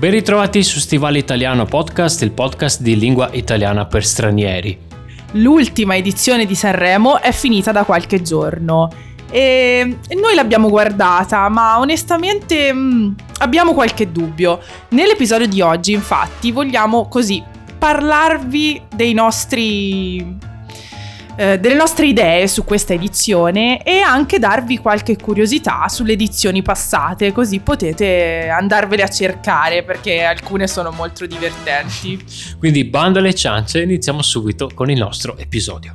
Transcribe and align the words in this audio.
Ben 0.00 0.12
ritrovati 0.12 0.62
su 0.62 0.78
Stivale 0.78 1.18
Italiano 1.18 1.66
Podcast, 1.66 2.22
il 2.22 2.30
podcast 2.30 2.80
di 2.80 2.96
lingua 2.96 3.28
italiana 3.32 3.84
per 3.84 4.02
stranieri. 4.02 4.78
L'ultima 5.32 5.94
edizione 5.94 6.46
di 6.46 6.54
Sanremo 6.54 7.20
è 7.20 7.32
finita 7.32 7.70
da 7.70 7.84
qualche 7.84 8.22
giorno 8.22 8.88
e 9.30 9.98
noi 10.18 10.34
l'abbiamo 10.34 10.70
guardata, 10.70 11.46
ma 11.50 11.78
onestamente 11.78 12.72
mh, 12.72 13.14
abbiamo 13.40 13.74
qualche 13.74 14.10
dubbio. 14.10 14.60
Nell'episodio 14.88 15.46
di 15.46 15.60
oggi, 15.60 15.92
infatti, 15.92 16.50
vogliamo 16.50 17.06
così 17.06 17.44
parlarvi 17.78 18.80
dei 18.96 19.12
nostri 19.12 20.38
eh, 21.36 21.58
delle 21.58 21.74
nostre 21.74 22.06
idee 22.06 22.46
su 22.48 22.64
questa 22.64 22.92
edizione 22.92 23.82
e 23.82 24.00
anche 24.00 24.38
darvi 24.38 24.78
qualche 24.78 25.16
curiosità 25.16 25.88
sulle 25.88 26.12
edizioni 26.12 26.62
passate, 26.62 27.32
così 27.32 27.60
potete 27.60 28.48
andarvele 28.48 29.02
a 29.02 29.08
cercare 29.08 29.82
perché 29.82 30.22
alcune 30.22 30.66
sono 30.66 30.90
molto 30.90 31.26
divertenti. 31.26 32.22
Quindi 32.58 32.84
bando 32.84 33.18
alle 33.18 33.34
ciance, 33.34 33.80
iniziamo 33.80 34.22
subito 34.22 34.70
con 34.74 34.90
il 34.90 34.98
nostro 34.98 35.36
episodio. 35.36 35.94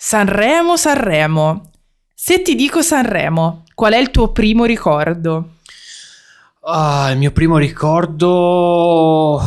Sanremo, 0.00 0.76
Sanremo. 0.78 1.70
Se 2.14 2.40
ti 2.40 2.54
dico 2.54 2.80
Sanremo, 2.80 3.64
qual 3.74 3.92
è 3.92 3.98
il 3.98 4.10
tuo 4.10 4.32
primo 4.32 4.64
ricordo? 4.64 5.57
Ah, 6.70 7.10
il 7.12 7.16
mio 7.16 7.32
primo 7.32 7.56
ricordo 7.56 9.40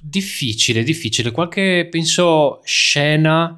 difficile, 0.00 0.82
difficile. 0.82 1.30
Qualche, 1.30 1.86
penso, 1.88 2.60
scena 2.64 3.56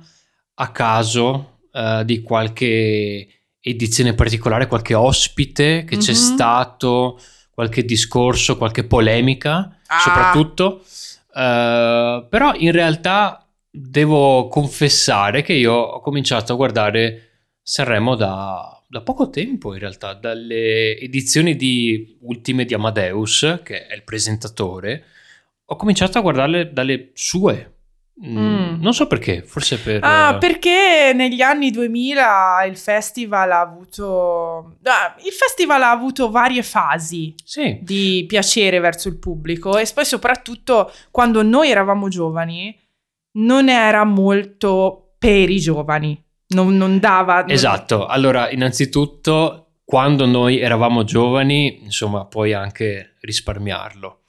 a 0.55 0.71
caso 0.71 1.61
uh, 1.73 2.05
di 2.05 2.21
qualche 2.21 3.27
edizione 3.61 4.13
particolare, 4.13 4.67
qualche 4.67 4.93
ospite 4.93 5.85
che 5.85 5.97
mm-hmm. 5.97 6.05
c'è 6.05 6.13
mhm. 6.13 6.19
stato, 6.19 7.21
qualche 7.51 7.87
discorso, 7.87 8.59
qualche 8.59 8.85
polemica, 8.85 9.79
ah. 9.87 9.99
soprattutto. 10.01 10.83
Uh, 11.29 12.29
però 12.29 12.53
in 12.57 12.73
realtà 12.73 13.43
devo 13.71 14.49
confessare 14.49 15.41
che 15.41 15.55
io 15.55 15.73
ho 15.73 16.01
cominciato 16.01 16.53
a 16.53 16.57
guardare 16.57 17.23
Sanremo 17.63 18.17
da 18.17 18.78
da 18.91 19.03
poco 19.03 19.29
tempo 19.29 19.75
in 19.75 19.81
realtà, 19.81 20.15
dalle 20.15 20.97
edizioni 20.99 21.57
di 21.57 22.17
ultime 22.23 22.65
di 22.65 22.73
Amadeus, 22.73 23.61
che 23.63 23.87
è 23.87 23.95
il 23.95 24.03
presentatore, 24.03 25.05
ho 25.67 25.77
cominciato 25.77 26.17
a 26.17 26.23
guardarle 26.23 26.73
dalle 26.73 27.11
sue. 27.13 27.75
Mm. 28.25 28.37
mm. 28.39 28.81
Non 28.81 28.95
so 28.95 29.07
perché, 29.07 29.43
forse 29.43 29.79
per... 29.79 30.01
Ah, 30.03 30.39
perché 30.39 31.13
negli 31.15 31.43
anni 31.43 31.71
2000 31.71 32.65
il 32.65 32.79
festival 32.79 33.53
ha 33.53 33.61
avuto... 33.61 34.79
Il 35.23 35.33
festival 35.33 35.83
ha 35.83 35.91
avuto 35.91 36.31
varie 36.31 36.63
fasi 36.63 37.35
sì. 37.45 37.79
di 37.83 38.25
piacere 38.27 38.79
verso 38.81 39.09
il 39.09 39.19
pubblico 39.19 39.77
e 39.77 39.87
poi 39.95 40.07
soprattutto 40.07 40.91
quando 41.11 41.43
noi 41.43 41.71
eravamo 41.71 42.09
giovani 42.09 42.75
non 43.33 43.69
era 43.69 44.05
molto 44.05 45.13
per 45.19 45.51
i 45.51 45.59
giovani 45.59 46.25
non, 46.49 46.77
non 46.77 46.99
dava... 46.99 47.41
Non... 47.41 47.51
Esatto, 47.51 48.07
allora 48.07 48.51
innanzitutto 48.51 49.69
quando 49.85 50.27
noi 50.27 50.61
eravamo 50.61 51.03
giovani, 51.05 51.83
insomma, 51.83 52.27
puoi 52.27 52.53
anche 52.53 53.17
risparmiarlo. 53.21 54.21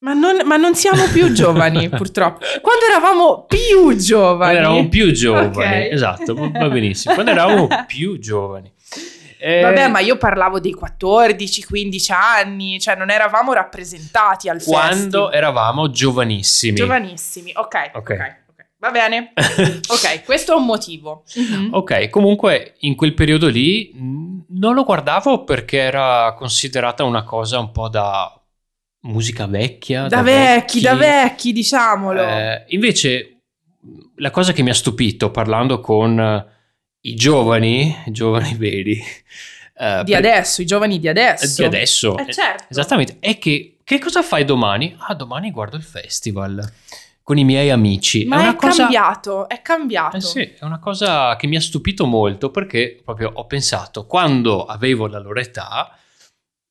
Ma 0.00 0.14
non, 0.14 0.40
ma 0.44 0.56
non, 0.56 0.74
siamo 0.74 1.06
più 1.12 1.32
giovani, 1.32 1.88
purtroppo. 1.90 2.44
Quando 2.62 2.84
eravamo 2.88 3.44
più 3.44 3.94
giovani. 3.96 4.36
Quando 4.38 4.58
eravamo 4.58 4.88
più 4.88 5.12
giovani, 5.12 5.46
okay. 5.48 5.90
esatto, 5.92 6.34
va 6.34 6.68
benissimo. 6.68 7.14
Quando 7.14 7.32
eravamo 7.32 7.68
più 7.86 8.18
giovani. 8.18 8.72
Eh... 9.38 9.62
Vabbè, 9.62 9.88
ma 9.88 10.00
io 10.00 10.18
parlavo 10.18 10.60
dei 10.60 10.76
14-15 10.78 12.12
anni, 12.12 12.78
cioè 12.78 12.96
non 12.96 13.10
eravamo 13.10 13.54
rappresentati 13.54 14.48
al 14.48 14.62
Quando. 14.62 14.96
Quando 14.96 15.32
eravamo 15.32 15.90
giovanissimi. 15.90 16.76
Giovanissimi, 16.76 17.52
ok. 17.54 17.90
Ok. 17.94 18.10
okay. 18.10 18.34
Va 18.80 18.90
bene. 18.90 19.32
ok, 19.36 20.24
questo 20.24 20.54
è 20.54 20.56
un 20.56 20.64
motivo. 20.64 21.24
Mm-hmm. 21.38 21.74
Ok, 21.74 22.08
comunque 22.08 22.76
in 22.80 22.96
quel 22.96 23.12
periodo 23.12 23.48
lì 23.48 23.92
non 23.94 24.74
lo 24.74 24.84
guardavo 24.84 25.44
perché 25.44 25.78
era 25.78 26.34
considerata 26.36 27.04
una 27.04 27.22
cosa 27.22 27.58
un 27.58 27.72
po' 27.72 27.90
da 27.90 28.34
musica 29.02 29.46
vecchia. 29.46 30.02
Da, 30.02 30.16
da 30.16 30.22
vecchi, 30.22 30.46
vecchi, 30.46 30.80
da 30.80 30.94
vecchi, 30.94 31.52
diciamolo. 31.52 32.22
Eh, 32.22 32.64
invece 32.68 33.42
la 34.16 34.30
cosa 34.30 34.52
che 34.52 34.62
mi 34.62 34.70
ha 34.70 34.74
stupito 34.74 35.30
parlando 35.30 35.80
con 35.80 36.46
i 37.02 37.14
giovani, 37.14 37.94
i 38.06 38.10
giovani 38.12 38.54
veri... 38.54 38.98
Eh, 39.76 40.02
di 40.04 40.12
per... 40.12 40.24
adesso, 40.24 40.62
i 40.62 40.66
giovani 40.66 40.98
di 40.98 41.08
adesso. 41.08 41.60
Di 41.60 41.64
adesso. 41.66 42.16
Eh, 42.16 42.32
certo. 42.32 42.64
Esattamente. 42.70 43.18
È 43.20 43.36
che 43.36 43.76
che 43.84 43.98
cosa 43.98 44.22
fai 44.22 44.44
domani? 44.44 44.94
Ah, 45.00 45.14
domani 45.14 45.50
guardo 45.50 45.76
il 45.76 45.82
festival 45.82 46.62
con 47.30 47.38
i 47.38 47.44
miei 47.44 47.70
amici. 47.70 48.24
Ma 48.24 48.46
è, 48.46 48.48
è 48.48 48.56
cosa... 48.56 48.82
cambiato, 48.82 49.48
è 49.48 49.62
cambiato. 49.62 50.16
Eh 50.16 50.20
sì, 50.20 50.40
è 50.40 50.64
una 50.64 50.80
cosa 50.80 51.36
che 51.36 51.46
mi 51.46 51.54
ha 51.54 51.60
stupito 51.60 52.04
molto 52.04 52.50
perché 52.50 53.00
proprio 53.04 53.30
ho 53.32 53.46
pensato, 53.46 54.04
quando 54.04 54.64
avevo 54.64 55.06
la 55.06 55.20
loro 55.20 55.38
età, 55.38 55.96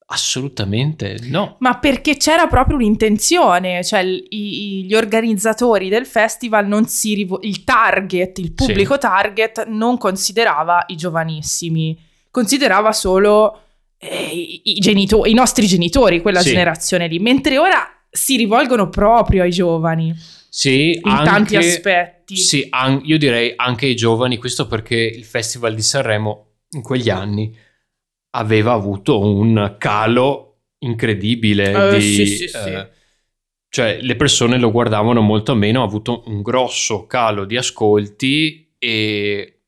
assolutamente 0.08 1.18
no. 1.30 1.56
Ma 1.60 1.78
perché 1.78 2.18
c'era 2.18 2.48
proprio 2.48 2.76
un'intenzione, 2.76 3.86
cioè 3.86 4.02
i, 4.02 4.84
gli 4.84 4.94
organizzatori 4.94 5.88
del 5.88 6.06
festival 6.06 6.68
non 6.68 6.88
si 6.88 7.14
rivo- 7.14 7.40
il 7.44 7.64
target, 7.64 8.40
il 8.40 8.52
pubblico 8.52 8.96
sì. 8.96 9.00
target 9.00 9.66
non 9.68 9.98
considerava 9.98 10.84
i 10.88 10.98
giovanissimi, 10.98 11.98
considerava 12.30 12.92
solo 12.92 13.62
eh, 13.98 14.26
i, 14.26 14.62
i, 14.76 14.80
genitori, 14.80 15.32
i 15.32 15.34
nostri 15.34 15.68
genitori, 15.68 16.22
quella 16.22 16.42
sì. 16.42 16.50
generazione 16.50 17.08
lì, 17.08 17.18
mentre 17.20 17.58
ora 17.58 17.88
si 18.10 18.36
rivolgono 18.36 18.90
proprio 18.90 19.44
ai 19.44 19.52
giovani. 19.52 20.38
Sì, 20.50 20.94
in 20.96 21.02
anche, 21.04 21.24
tanti 21.24 21.56
aspetti. 21.56 22.36
Sì, 22.36 22.68
an- 22.70 23.02
io 23.04 23.18
direi 23.18 23.54
anche 23.56 23.86
ai 23.86 23.96
giovani, 23.96 24.38
questo 24.38 24.68
perché 24.68 24.96
il 24.96 25.24
Festival 25.24 25.76
di 25.76 25.82
Sanremo 25.82 26.48
in 26.72 26.82
quegli 26.82 27.10
anni 27.10 27.56
aveva 28.32 28.74
avuto 28.74 29.20
un 29.20 29.76
calo 29.78 30.62
incredibile 30.80 31.74
uh, 31.74 31.96
di... 31.96 32.02
Sì, 32.02 32.26
sì, 32.26 32.48
sì. 32.48 32.58
Eh, 32.58 32.90
cioè 33.70 34.00
le 34.02 34.16
persone 34.16 34.58
lo 34.58 34.72
guardavano 34.72 35.22
molto 35.22 35.54
meno, 35.54 35.82
ha 35.82 35.86
avuto 35.86 36.24
un 36.26 36.42
grosso 36.42 37.06
calo 37.06 37.46
di 37.46 37.56
ascolti 37.56 38.74
e, 38.80 39.60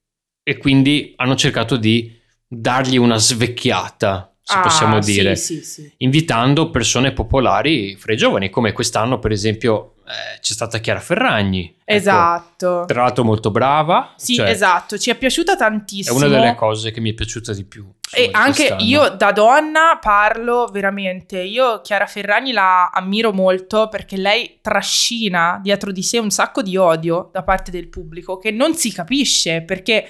e 0.42 0.58
quindi 0.58 1.14
hanno 1.18 1.36
cercato 1.36 1.78
di 1.78 2.12
dargli 2.48 2.98
una 2.98 3.18
svecchiata, 3.18 4.36
se 4.42 4.58
ah, 4.58 4.62
possiamo 4.62 5.00
dire, 5.00 5.36
sì, 5.36 5.58
sì, 5.58 5.64
sì. 5.64 5.94
invitando 5.98 6.72
persone 6.72 7.14
popolari 7.14 7.96
fra 7.96 8.14
i 8.14 8.18
giovani, 8.18 8.50
come 8.50 8.72
quest'anno 8.72 9.20
per 9.20 9.32
esempio 9.32 9.94
eh, 10.12 10.40
c'è 10.40 10.54
stata 10.54 10.80
Chiara 10.80 11.00
Ferragni. 11.00 11.76
Ecco, 11.84 11.98
esatto. 11.98 12.84
tra 12.86 13.04
l'altro 13.04 13.24
molto 13.24 13.52
brava. 13.52 14.14
Sì, 14.18 14.36
cioè, 14.36 14.50
esatto, 14.50 14.98
ci 14.98 15.10
è 15.10 15.16
piaciuta 15.16 15.56
tantissimo. 15.56 16.18
È 16.20 16.20
una 16.24 16.28
delle 16.28 16.56
cose 16.56 16.92
che 16.92 17.00
mi 17.00 17.12
è 17.12 17.14
piaciuta 17.14 17.54
di 17.54 17.64
più. 17.64 17.90
E 18.14 18.30
anche 18.32 18.68
quest'anno. 18.68 18.82
io 18.84 19.10
da 19.10 19.32
donna 19.32 19.98
parlo 20.02 20.68
veramente, 20.68 21.40
io 21.40 21.80
Chiara 21.82 22.06
Ferragni 22.06 22.52
la 22.52 22.90
ammiro 22.90 23.32
molto 23.32 23.88
perché 23.88 24.18
lei 24.18 24.60
trascina 24.62 25.60
dietro 25.64 25.94
di 25.94 26.04
sé 26.04 26.18
un 26.18 26.30
sacco 26.30 26.62
di 26.62 26.76
odio 26.76 27.30
da 27.32 27.44
parte 27.44 27.72
del 27.72 27.88
pubblico 27.88 28.38
che 28.38 28.52
non 28.52 28.76
si 28.76 28.92
capisce 28.92 29.62
perché 29.62 30.06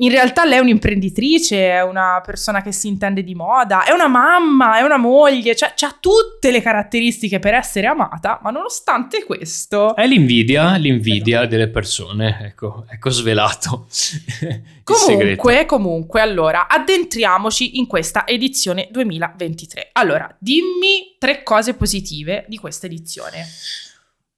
in 0.00 0.10
realtà 0.10 0.44
lei 0.44 0.58
è 0.58 0.60
un'imprenditrice, 0.60 1.70
è 1.70 1.82
una 1.82 2.22
persona 2.24 2.62
che 2.62 2.72
si 2.72 2.88
intende 2.88 3.22
di 3.22 3.34
moda, 3.34 3.84
è 3.84 3.92
una 3.92 4.08
mamma, 4.08 4.78
è 4.78 4.82
una 4.82 4.96
moglie, 4.96 5.54
cioè 5.54 5.72
ha 5.78 5.96
tutte 5.98 6.50
le 6.50 6.62
caratteristiche 6.62 7.38
per 7.38 7.54
essere 7.54 7.86
amata, 7.86 8.40
ma 8.42 8.50
nonostante 8.50 9.24
questo... 9.24 9.94
È 9.94 10.06
l'invidia, 10.06 10.76
l'invidia 10.76 11.46
delle 11.46 11.68
persone, 11.68 12.38
ecco, 12.42 12.86
ecco 12.88 13.10
svelato. 13.10 13.86
comunque, 14.84 15.66
comunque, 15.66 16.20
allora, 16.22 16.66
addentriamoci 16.66 17.78
in 17.78 17.86
questa 17.86 18.26
edizione 18.26 18.88
2023. 18.90 19.90
Allora, 19.92 20.34
dimmi 20.38 21.16
tre 21.18 21.42
cose 21.42 21.74
positive 21.74 22.46
di 22.48 22.56
questa 22.56 22.86
edizione. 22.86 23.46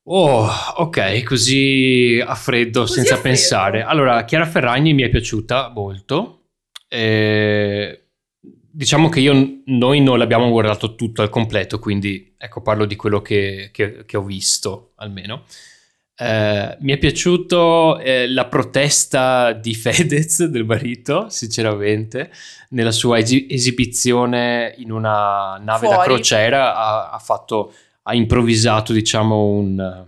Oh, 0.04 0.48
ok, 0.76 1.22
così 1.22 2.20
a 2.24 2.34
freddo, 2.34 2.80
così 2.80 2.94
senza 2.94 3.14
a 3.14 3.16
freddo. 3.18 3.36
pensare. 3.36 3.82
Allora, 3.82 4.24
Chiara 4.24 4.46
Ferragni 4.46 4.94
mi 4.94 5.02
è 5.02 5.08
piaciuta 5.08 5.70
molto. 5.72 6.46
Eh, 6.88 8.06
diciamo 8.40 9.08
che 9.08 9.20
io, 9.20 9.60
noi 9.66 10.00
non 10.00 10.18
l'abbiamo 10.18 10.50
guardato 10.50 10.96
tutto 10.96 11.22
al 11.22 11.30
completo, 11.30 11.78
quindi 11.78 12.34
ecco, 12.36 12.62
parlo 12.62 12.84
di 12.84 12.96
quello 12.96 13.22
che, 13.22 13.70
che, 13.72 14.04
che 14.04 14.16
ho 14.16 14.22
visto 14.24 14.92
almeno. 14.96 15.44
Eh, 16.16 16.76
mi 16.80 16.92
è 16.92 16.98
piaciuto 16.98 17.98
eh, 17.98 18.28
la 18.28 18.46
protesta 18.46 19.52
di 19.52 19.74
Fedez, 19.74 20.44
del 20.46 20.64
marito, 20.64 21.28
sinceramente, 21.28 22.30
nella 22.70 22.90
sua 22.90 23.18
esi- 23.18 23.46
esibizione 23.48 24.74
in 24.78 24.90
una 24.90 25.58
nave 25.62 25.86
Fuori. 25.86 25.96
da 25.96 26.02
crociera 26.02 26.76
ha, 26.76 27.10
ha 27.10 27.18
fatto 27.18 27.72
ha 28.02 28.14
improvvisato, 28.14 28.92
diciamo, 28.92 29.46
un, 29.46 30.06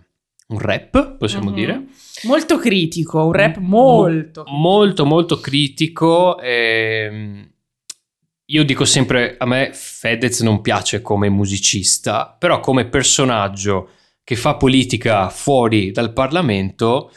un 0.49 0.59
rap, 0.59 1.17
possiamo 1.17 1.51
Mhm. 1.51 1.55
dire. 1.57 1.85
Molto 2.25 2.59
critico, 2.59 3.25
un 3.27 3.33
rap 3.33 3.57
molto. 3.59 4.45
molto 4.47 5.05
molto 5.05 5.41
critico 5.41 6.39
ehm, 6.41 7.51
io 8.47 8.65
dico 8.65 8.85
sempre 8.85 9.35
a 9.39 9.47
me 9.47 9.71
Fedez 9.73 10.41
non 10.41 10.61
piace 10.61 11.03
come 11.03 11.29
musicista 11.29 12.35
però 12.39 12.61
come 12.61 12.87
personaggio 12.87 13.89
che 14.23 14.37
fa 14.37 14.55
politica 14.57 15.29
fuori 15.29 15.91
dal 15.91 16.13
Parlamento 16.13 17.11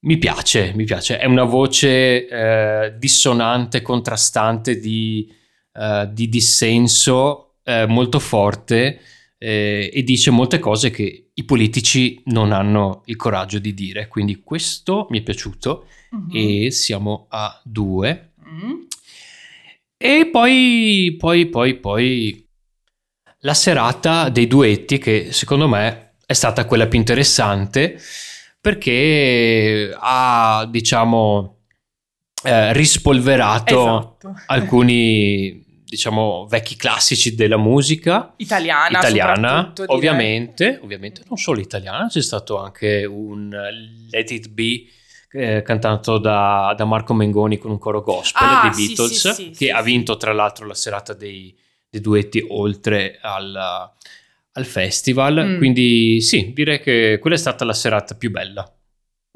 mi 0.00 0.18
piace 0.18 0.72
mi 0.74 0.84
piace 0.84 1.18
è 1.18 1.26
una 1.26 1.44
voce 1.44 2.26
eh, 2.26 2.94
dissonante 2.98 3.80
contrastante 3.80 4.78
di, 4.78 5.30
eh, 5.74 6.08
di 6.10 6.28
dissenso 6.28 7.54
eh, 7.64 7.86
molto 7.86 8.18
forte 8.18 9.00
eh, 9.44 9.90
e 9.92 10.02
dice 10.04 10.30
molte 10.30 10.58
cose 10.60 10.90
che 10.90 11.30
i 11.34 11.44
politici 11.44 12.22
non 12.26 12.52
hanno 12.52 13.02
il 13.06 13.16
coraggio 13.16 13.58
di 13.58 13.74
dire 13.74 14.06
quindi 14.06 14.40
questo 14.42 15.06
mi 15.10 15.18
è 15.18 15.22
piaciuto 15.22 15.86
Mhm. 16.12 16.28
e 16.32 16.70
siamo 16.70 17.26
a 17.30 17.58
due. 17.64 18.32
Mm. 18.46 18.80
E 19.96 20.28
poi, 20.30 21.14
poi, 21.18 21.46
poi, 21.46 21.74
poi 21.76 22.46
la 23.40 23.54
serata 23.54 24.28
dei 24.28 24.46
duetti 24.46 24.98
che 24.98 25.32
secondo 25.32 25.66
me 25.68 26.16
è 26.26 26.34
stata 26.34 26.66
quella 26.66 26.86
più 26.86 26.98
interessante 26.98 27.98
perché 28.60 29.94
ha, 29.98 30.68
diciamo, 30.70 31.60
eh, 32.44 32.72
rispolverato 32.74 34.18
Esatto. 34.20 34.34
alcuni, 34.46 35.61
diciamo, 35.92 36.46
vecchi 36.48 36.74
classici 36.74 37.34
della 37.34 37.58
musica 37.58 38.32
Italiana, 38.38 38.98
italiana, 38.98 39.72
ovviamente, 39.88 40.80
ovviamente 40.82 41.22
non 41.28 41.36
solo 41.36 41.60
italiana, 41.60 42.06
c'è 42.08 42.22
stato 42.22 42.56
anche 42.58 43.04
un 43.04 43.50
Let 44.10 44.30
It 44.30 44.48
Be 44.48 44.84
eh, 45.32 45.60
cantato 45.60 46.16
da, 46.16 46.72
da 46.74 46.86
Marco 46.86 47.12
Mengoni 47.12 47.58
con 47.58 47.72
un 47.72 47.78
coro 47.78 48.00
gospel 48.00 48.48
Ah, 48.48 48.72
dei 48.74 48.86
Beatles, 48.86 49.32
sì, 49.32 49.34
sì, 49.34 49.50
che 49.50 49.66
sì, 49.66 49.68
ha 49.68 49.80
sì. 49.80 49.84
vinto 49.84 50.16
tra 50.16 50.32
l'altro 50.32 50.66
la 50.66 50.72
serata 50.72 51.12
dei, 51.12 51.54
dei 51.90 52.00
duetti 52.00 52.42
oltre 52.48 53.18
al, 53.20 53.54
al 53.54 54.64
festival. 54.64 55.44
Mm. 55.44 55.58
Quindi 55.58 56.22
sì, 56.22 56.52
direi 56.54 56.80
che 56.80 57.18
quella 57.20 57.36
è 57.36 57.38
stata 57.38 57.66
la 57.66 57.74
serata 57.74 58.14
più 58.14 58.30
bella. 58.30 58.66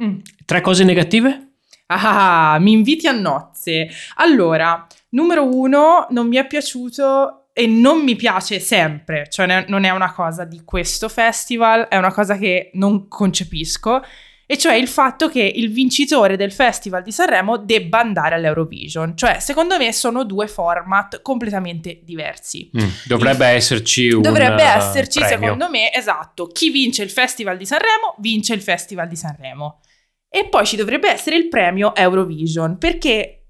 Mm. 0.03 0.21
Tre 0.47 0.61
cose 0.63 0.85
negative? 0.85 1.49
Ah, 1.89 2.57
mi 2.61 2.73
inviti 2.73 3.07
a 3.07 3.13
nozze. 3.13 3.91
Allora, 4.15 4.87
numero 5.11 5.45
uno, 5.55 6.07
non 6.11 6.29
mi 6.29 6.37
è 6.37 6.47
piaciuto 6.47 7.49
e 7.53 7.67
non 7.67 8.03
mi 8.03 8.17
piace 8.17 8.61
sempre, 8.61 9.27
cioè 9.31 9.47
ne- 9.47 9.65
non 9.69 9.85
è 9.85 9.91
una 9.91 10.13
cosa 10.13 10.45
di 10.45 10.63
questo 10.65 11.09
festival, 11.09 11.89
è 11.89 11.97
una 11.97 12.13
cosa 12.13 12.37
che 12.37 12.71
non 12.75 13.09
concepisco, 13.09 14.03
e 14.49 14.57
cioè 14.57 14.75
il 14.75 14.87
fatto 14.87 15.29
che 15.29 15.43
il 15.43 15.73
vincitore 15.73 16.37
del 16.37 16.53
Festival 16.53 17.03
di 17.03 17.11
Sanremo 17.11 17.57
debba 17.57 17.99
andare 17.99 18.37
all'Eurovision. 18.37 19.17
Cioè, 19.17 19.41
secondo 19.41 19.77
me 19.77 19.93
sono 19.93 20.25
due 20.25 20.47
format 20.47 21.21
completamente 21.21 22.01
diversi. 22.05 22.71
Mm, 22.77 22.89
Dovrebbe 23.07 23.47
esserci 23.47 24.11
un 24.11 24.23
Dovrebbe 24.23 24.63
eh, 24.63 24.77
esserci, 24.77 25.19
premio. 25.19 25.39
secondo 25.39 25.69
me, 25.69 25.93
esatto, 25.93 26.47
chi 26.47 26.71
vince 26.71 27.03
il 27.03 27.11
Festival 27.11 27.57
di 27.57 27.67
Sanremo 27.67 28.15
vince 28.19 28.55
il 28.55 28.63
Festival 28.63 29.09
di 29.09 29.17
Sanremo. 29.17 29.81
E 30.29 30.47
poi 30.49 30.65
ci 30.65 30.77
dovrebbe 30.77 31.11
essere 31.11 31.37
il 31.37 31.49
premio 31.49 31.93
Eurovision, 31.97 32.79
perché 32.79 33.46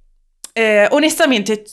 eh, 0.59 0.87
onestamente 0.91 1.65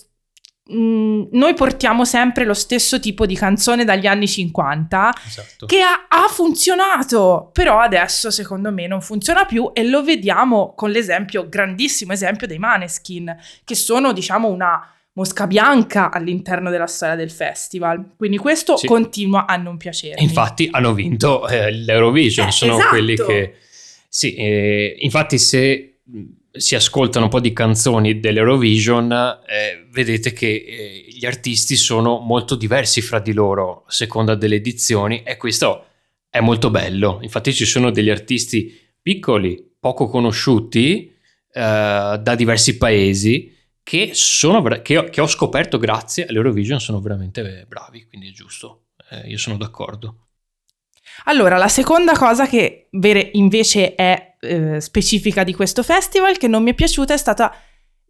mh, 0.66 1.28
noi 1.32 1.54
portiamo 1.54 2.04
sempre 2.04 2.44
lo 2.44 2.54
stesso 2.54 3.00
tipo 3.00 3.26
di 3.26 3.36
canzone 3.36 3.86
dagli 3.86 4.08
anni 4.08 4.28
50 4.28 5.14
Esatto. 5.26 5.66
che 5.66 5.80
ha, 5.82 6.08
ha 6.10 6.28
funzionato, 6.28 7.50
però 7.54 7.80
adesso 7.80 8.30
secondo 8.30 8.72
me 8.72 8.88
non 8.88 9.02
funziona 9.02 9.46
più 9.46 9.72
e 9.74 9.84
lo 9.86 10.04
vediamo 10.04 10.74
con 10.76 10.90
l'esempio, 10.92 11.48
grandissimo 11.48 12.12
esempio 12.12 12.46
dei 12.48 12.58
Maneskin, 12.60 13.34
che 13.64 13.76
sono 13.76 14.12
diciamo 14.12 14.48
una 14.50 14.86
mosca 15.16 15.46
bianca 15.48 16.12
all'interno 16.12 16.70
della 16.72 16.88
storia 16.88 17.16
del 17.16 17.30
festival. 17.32 18.16
Quindi 18.18 18.38
questo 18.38 18.76
Sì. 18.78 18.88
continua 18.88 19.46
a 19.46 19.56
non 19.58 19.78
piacermi. 19.78 20.20
E 20.20 20.24
infatti 20.24 20.68
hanno 20.72 20.94
vinto 20.94 21.48
eh, 21.48 21.72
l'Eurovision, 21.72 22.48
Eh, 22.48 22.52
sono 22.52 22.74
esatto. 22.74 22.90
quelli 22.90 23.16
che... 23.16 23.56
Sì, 24.10 24.34
eh, 24.36 24.96
infatti 25.00 25.38
se 25.38 26.00
si 26.56 26.76
ascoltano 26.76 27.26
un 27.26 27.32
po' 27.32 27.40
di 27.40 27.52
canzoni 27.52 28.20
dell'Eurovision, 28.20 29.12
eh, 29.12 29.88
vedete 29.90 30.34
che 30.34 30.48
eh, 30.48 31.06
gli 31.10 31.26
artisti 31.26 31.76
sono 31.76 32.20
molto 32.20 32.54
diversi 32.54 33.02
fra 33.02 33.20
di 33.20 33.34
loro 33.34 33.86
a 33.88 33.92
seconda 33.92 34.36
delle 34.36 34.56
edizioni 34.56 35.24
e 35.24 35.36
questo 35.38 35.86
è 36.30 36.40
molto 36.42 36.70
bello. 36.70 37.20
Infatti 37.24 37.54
ci 37.54 37.66
sono 37.66 37.90
degli 37.90 38.12
artisti 38.12 38.72
piccoli, 39.02 39.76
poco 39.80 40.08
conosciuti, 40.08 41.12
eh, 41.52 42.20
da 42.22 42.36
diversi 42.36 42.78
paesi, 42.78 43.52
che, 43.82 44.12
sono, 44.14 44.62
che, 44.82 45.10
che 45.10 45.22
ho 45.22 45.28
scoperto 45.28 45.80
grazie 45.80 46.28
all'Eurovision 46.28 46.80
sono 46.80 47.02
veramente 47.02 47.66
bravi, 47.68 48.06
quindi 48.06 48.30
è 48.30 48.32
giusto. 48.32 48.90
Eh, 49.10 49.28
io 49.28 49.38
sono 49.40 49.58
d'accordo. 49.58 50.28
Allora, 51.26 51.58
la 51.58 51.68
seconda 51.68 52.14
cosa 52.14 52.48
che 52.48 52.90
invece 52.92 53.96
è 53.96 54.33
eh, 54.44 54.82
specifica 54.82 55.44
di 55.44 55.54
questo 55.54 55.84
festival 55.84 56.38
che 56.38 56.48
non 56.48 56.64
mi 56.64 56.72
è 56.72 56.74
piaciuta 56.74 57.14
è 57.14 57.18
stata 57.18 57.54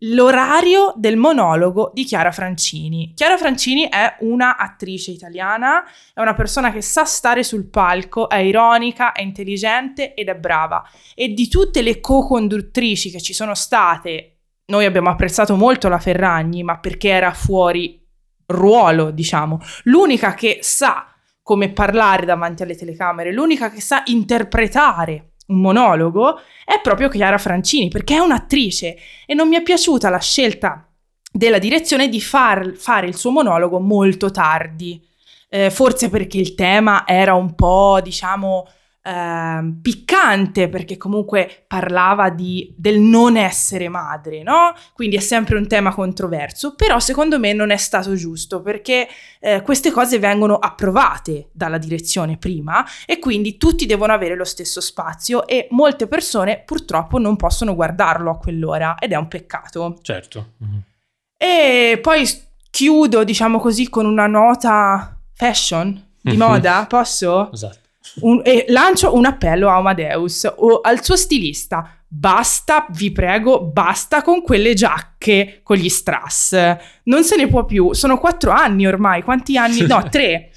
l'orario 0.05 0.93
del 0.97 1.15
monologo 1.15 1.91
di 1.93 2.03
Chiara 2.03 2.31
Francini. 2.31 3.13
Chiara 3.15 3.37
Francini 3.37 3.87
è 3.87 4.17
una 4.19 4.57
attrice 4.57 5.11
italiana, 5.11 5.83
è 6.13 6.19
una 6.19 6.33
persona 6.33 6.71
che 6.71 6.81
sa 6.81 7.05
stare 7.05 7.43
sul 7.43 7.69
palco, 7.69 8.27
è 8.27 8.37
ironica, 8.37 9.13
è 9.13 9.21
intelligente 9.21 10.13
ed 10.13 10.27
è 10.27 10.35
brava. 10.35 10.83
E 11.15 11.29
di 11.29 11.47
tutte 11.47 11.81
le 11.81 11.99
co-conduttrici 12.01 13.11
che 13.11 13.21
ci 13.21 13.33
sono 13.33 13.55
state, 13.55 14.39
noi 14.65 14.85
abbiamo 14.85 15.09
apprezzato 15.09 15.55
molto 15.55 15.87
la 15.87 15.99
Ferragni, 15.99 16.63
ma 16.63 16.79
perché 16.79 17.09
era 17.09 17.33
fuori 17.33 18.01
ruolo, 18.47 19.11
diciamo. 19.11 19.59
L'unica 19.83 20.33
che 20.33 20.59
sa 20.61 21.07
come 21.41 21.71
parlare 21.71 22.25
davanti 22.25 22.63
alle 22.63 22.75
telecamere, 22.75 23.33
l'unica 23.33 23.69
che 23.69 23.81
sa 23.81 24.01
interpretare 24.05 25.32
un 25.47 25.59
monologo 25.59 26.39
è 26.65 26.79
proprio 26.81 27.09
Chiara 27.09 27.37
Francini, 27.37 27.89
perché 27.89 28.15
è 28.15 28.19
un'attrice 28.19 28.97
e 29.25 29.33
non 29.33 29.47
mi 29.47 29.55
è 29.55 29.61
piaciuta 29.61 30.09
la 30.09 30.19
scelta 30.19 30.87
della 31.31 31.59
direzione 31.59 32.09
di 32.09 32.21
far- 32.21 32.75
fare 32.75 33.07
il 33.07 33.15
suo 33.15 33.31
monologo 33.31 33.79
molto 33.79 34.31
tardi. 34.31 35.01
Eh, 35.49 35.69
forse 35.69 36.09
perché 36.09 36.37
il 36.37 36.55
tema 36.55 37.05
era 37.05 37.33
un 37.33 37.53
po', 37.55 37.99
diciamo, 38.01 38.67
ehm, 39.05 39.79
piccante, 39.81 40.69
perché 40.69 40.95
comunque 40.97 41.65
parlava 41.67 42.29
di- 42.29 42.73
del 42.77 42.99
non 42.99 43.35
essere 43.37 43.89
madre, 43.89 44.43
no? 44.43 44.73
Quindi 44.93 45.17
è 45.17 45.19
sempre 45.19 45.57
un 45.57 45.67
tema 45.67 45.93
controverso, 45.93 46.73
però 46.75 46.99
secondo 46.99 47.37
me 47.39 47.51
non 47.53 47.69
è 47.69 47.77
stato 47.77 48.15
giusto, 48.15 48.61
perché 48.61 49.07
eh, 49.41 49.61
queste 49.61 49.91
cose 49.91 50.19
vengono 50.19 50.55
approvate 50.55 51.49
dalla 51.51 51.77
direzione 51.77 52.37
prima 52.37 52.85
e 53.05 53.19
quindi 53.19 53.57
tutti 53.57 53.85
devono 53.85 54.13
avere 54.13 54.35
lo 54.35 54.45
stesso 54.45 54.79
spazio 54.81 55.45
e 55.47 55.67
molte 55.71 56.07
persone 56.07 56.61
purtroppo 56.65 57.17
non 57.19 57.35
possono 57.35 57.75
guardarlo 57.75 58.31
a 58.31 58.37
quell'ora 58.37 58.95
ed 58.97 59.11
è 59.11 59.15
un 59.15 59.27
peccato. 59.27 59.97
Certo. 60.01 60.51
E 61.37 61.99
poi 62.01 62.25
chiudo, 62.69 63.23
diciamo 63.23 63.59
così, 63.59 63.89
con 63.89 64.05
una 64.05 64.27
nota 64.27 65.17
fashion 65.33 66.01
di 66.21 66.31
Mhm. 66.31 66.37
moda, 66.37 66.85
posso? 66.87 67.51
Esatto. 67.51 67.79
Un- 68.21 68.41
e 68.43 68.65
lancio 68.69 69.15
un 69.15 69.25
appello 69.25 69.69
a 69.69 69.75
Amadeus 69.75 70.51
o 70.55 70.81
al 70.81 71.03
suo 71.03 71.15
stilista. 71.15 71.97
Basta, 72.07 72.85
vi 72.91 73.11
prego, 73.11 73.61
basta 73.63 74.21
con 74.21 74.41
quelle 74.43 74.75
giacche 74.75 75.61
con 75.63 75.77
gli 75.77 75.89
strass. 75.89 76.55
Non 77.05 77.23
se 77.23 77.35
ne 77.35 77.47
può 77.47 77.65
più. 77.65 77.93
Sono 77.93 78.19
quattro 78.19 78.51
anni 78.51 78.85
ormai. 78.85 79.23
Quanti 79.23 79.57
anni? 79.57 79.81
No, 79.87 80.03
tre. 80.11 80.51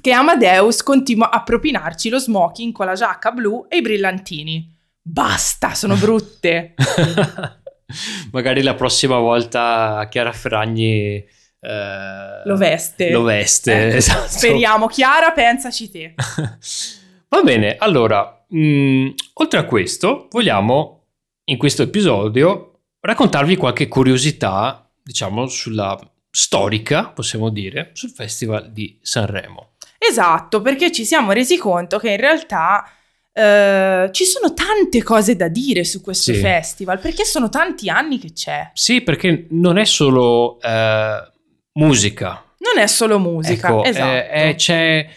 Che 0.00 0.12
Amadeus 0.12 0.82
continua 0.82 1.30
a 1.30 1.42
propinarci 1.42 2.08
lo 2.08 2.18
smoking 2.18 2.72
con 2.72 2.86
la 2.86 2.94
giacca 2.94 3.32
blu 3.32 3.66
e 3.68 3.78
i 3.78 3.82
brillantini. 3.82 4.72
Basta, 5.02 5.74
sono 5.74 5.96
brutte. 5.96 6.74
Magari 8.30 8.62
la 8.62 8.74
prossima 8.74 9.18
volta 9.18 10.06
Chiara 10.08 10.32
Ferragni 10.32 11.24
eh, 11.60 12.42
Lo 12.44 12.56
veste. 12.56 13.10
Lo 13.10 13.22
veste, 13.22 13.72
Eh, 13.92 13.96
esatto. 13.96 14.28
Speriamo. 14.28 14.86
Chiara, 14.86 15.30
pensaci 15.32 15.90
te. 15.90 16.14
Va 17.28 17.42
bene, 17.42 17.76
allora, 17.78 18.44
mh, 18.48 19.08
oltre 19.34 19.58
a 19.60 19.64
questo, 19.64 20.26
vogliamo 20.30 21.04
in 21.44 21.56
questo 21.58 21.82
episodio 21.82 22.80
raccontarvi 23.00 23.56
qualche 23.56 23.86
curiosità, 23.88 24.90
diciamo, 25.02 25.46
sulla 25.46 25.98
storica, 26.30 27.08
possiamo 27.08 27.48
dire, 27.50 27.90
sul 27.92 28.10
Festival 28.10 28.70
di 28.72 28.98
Sanremo. 29.02 29.72
Esatto, 29.98 30.60
perché 30.62 30.90
ci 30.92 31.04
siamo 31.04 31.32
resi 31.32 31.56
conto 31.56 31.98
che 31.98 32.10
in 32.10 32.16
realtà 32.16 32.84
eh, 33.32 34.08
ci 34.12 34.24
sono 34.24 34.52
tante 34.54 35.02
cose 35.02 35.36
da 35.36 35.48
dire 35.48 35.84
su 35.84 36.00
questo 36.00 36.32
Sì. 36.32 36.40
festival, 36.40 36.98
perché 36.98 37.24
sono 37.24 37.48
tanti 37.48 37.88
anni 37.88 38.18
che 38.18 38.32
c'è. 38.32 38.70
Sì, 38.74 39.02
perché 39.02 39.46
non 39.50 39.76
è 39.78 39.84
solo 39.84 40.58
eh, 40.60 41.30
musica, 41.72 42.44
Non 42.58 42.82
è 42.82 42.86
solo 42.86 43.18
musica, 43.18 43.68
Ecco, 43.68 43.84
esatto. 43.84 44.30
eh, 44.32 44.54
c'è 44.56 45.08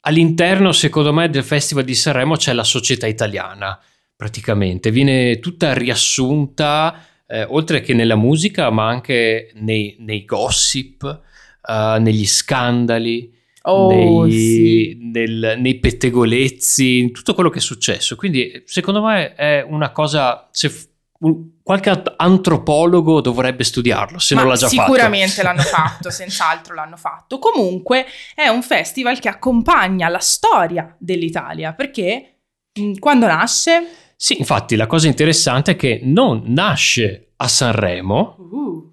all'interno, 0.00 0.72
secondo 0.72 1.12
me, 1.12 1.28
del 1.28 1.42
Festival 1.44 1.84
di 1.84 1.94
Sanremo 1.94 2.36
c'è 2.36 2.52
la 2.52 2.64
società 2.64 3.06
italiana, 3.06 3.78
praticamente. 4.14 4.90
Viene 4.90 5.38
tutta 5.38 5.72
riassunta, 5.74 7.04
eh, 7.26 7.44
oltre 7.44 7.80
che 7.80 7.94
nella 7.94 8.16
musica, 8.16 8.70
ma 8.70 8.88
anche 8.88 9.50
nei, 9.54 9.96
nei 10.00 10.24
gossip, 10.24 11.02
uh, 11.62 12.00
negli 12.00 12.26
scandali. 12.26 13.36
Oh, 13.62 14.24
nei, 14.24 14.32
sì. 14.32 14.98
nel- 15.12 15.56
nei 15.58 15.78
pettegolezzi, 15.78 17.10
tutto 17.10 17.34
quello 17.34 17.50
che 17.50 17.58
è 17.58 17.60
successo. 17.60 18.16
Quindi, 18.16 18.62
secondo 18.64 19.02
me, 19.02 19.34
è 19.34 19.62
una 19.68 19.90
cosa. 19.90 20.48
Se 20.52 20.72
qualche 21.62 22.02
antropologo 22.16 23.20
dovrebbe 23.20 23.64
studiarlo, 23.64 24.18
se 24.18 24.34
Ma 24.34 24.42
non 24.42 24.50
l'ha 24.50 24.56
già 24.56 24.68
fatto. 24.68 24.82
sicuramente 24.82 25.42
l'hanno 25.42 25.62
fatto, 25.62 26.10
senz'altro 26.10 26.74
l'hanno 26.74 26.96
fatto. 26.96 27.38
Comunque 27.38 28.06
è 28.34 28.48
un 28.48 28.62
festival 28.62 29.18
che 29.18 29.28
accompagna 29.28 30.08
la 30.08 30.20
storia 30.20 30.94
dell'Italia, 30.98 31.72
perché 31.72 32.38
mh, 32.72 32.98
quando 32.98 33.26
nasce... 33.26 33.86
Sì, 34.16 34.38
infatti, 34.38 34.76
la 34.76 34.86
cosa 34.86 35.06
interessante 35.08 35.72
è 35.72 35.76
che 35.76 36.00
non 36.02 36.42
nasce 36.46 37.32
a 37.36 37.48
Sanremo, 37.48 38.36
Uh, 38.50 38.90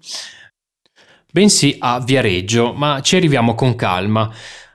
bensì 1.32 1.76
a 1.78 1.98
Viareggio, 2.00 2.72
ma 2.74 3.00
ci 3.00 3.16
arriviamo 3.16 3.54
con 3.54 3.74
calma. 3.74 4.30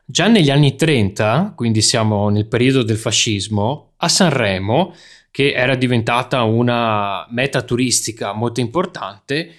Già 0.05 0.27
negli 0.27 0.49
anni 0.49 0.75
30, 0.75 1.53
quindi 1.55 1.81
siamo 1.81 2.29
nel 2.29 2.47
periodo 2.47 2.83
del 2.83 2.97
fascismo, 2.97 3.93
a 3.97 4.09
Sanremo, 4.09 4.93
che 5.31 5.53
era 5.53 5.75
diventata 5.75 6.43
una 6.43 7.25
meta 7.29 7.61
turistica 7.61 8.33
molto 8.33 8.59
importante, 8.59 9.53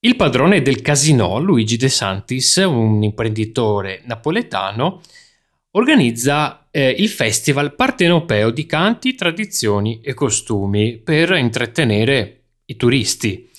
il 0.00 0.16
padrone 0.16 0.62
del 0.62 0.80
casino, 0.80 1.38
Luigi 1.38 1.76
De 1.76 1.88
Santis, 1.88 2.56
un 2.56 3.02
imprenditore 3.02 4.02
napoletano, 4.04 5.02
organizza 5.72 6.68
eh, 6.70 6.94
il 6.96 7.08
Festival 7.08 7.74
Partenopeo 7.74 8.50
di 8.50 8.66
Canti, 8.66 9.14
Tradizioni 9.14 10.00
e 10.00 10.14
Costumi 10.14 10.98
per 10.98 11.32
intrattenere 11.32 12.42
i 12.66 12.76
turisti. 12.76 13.50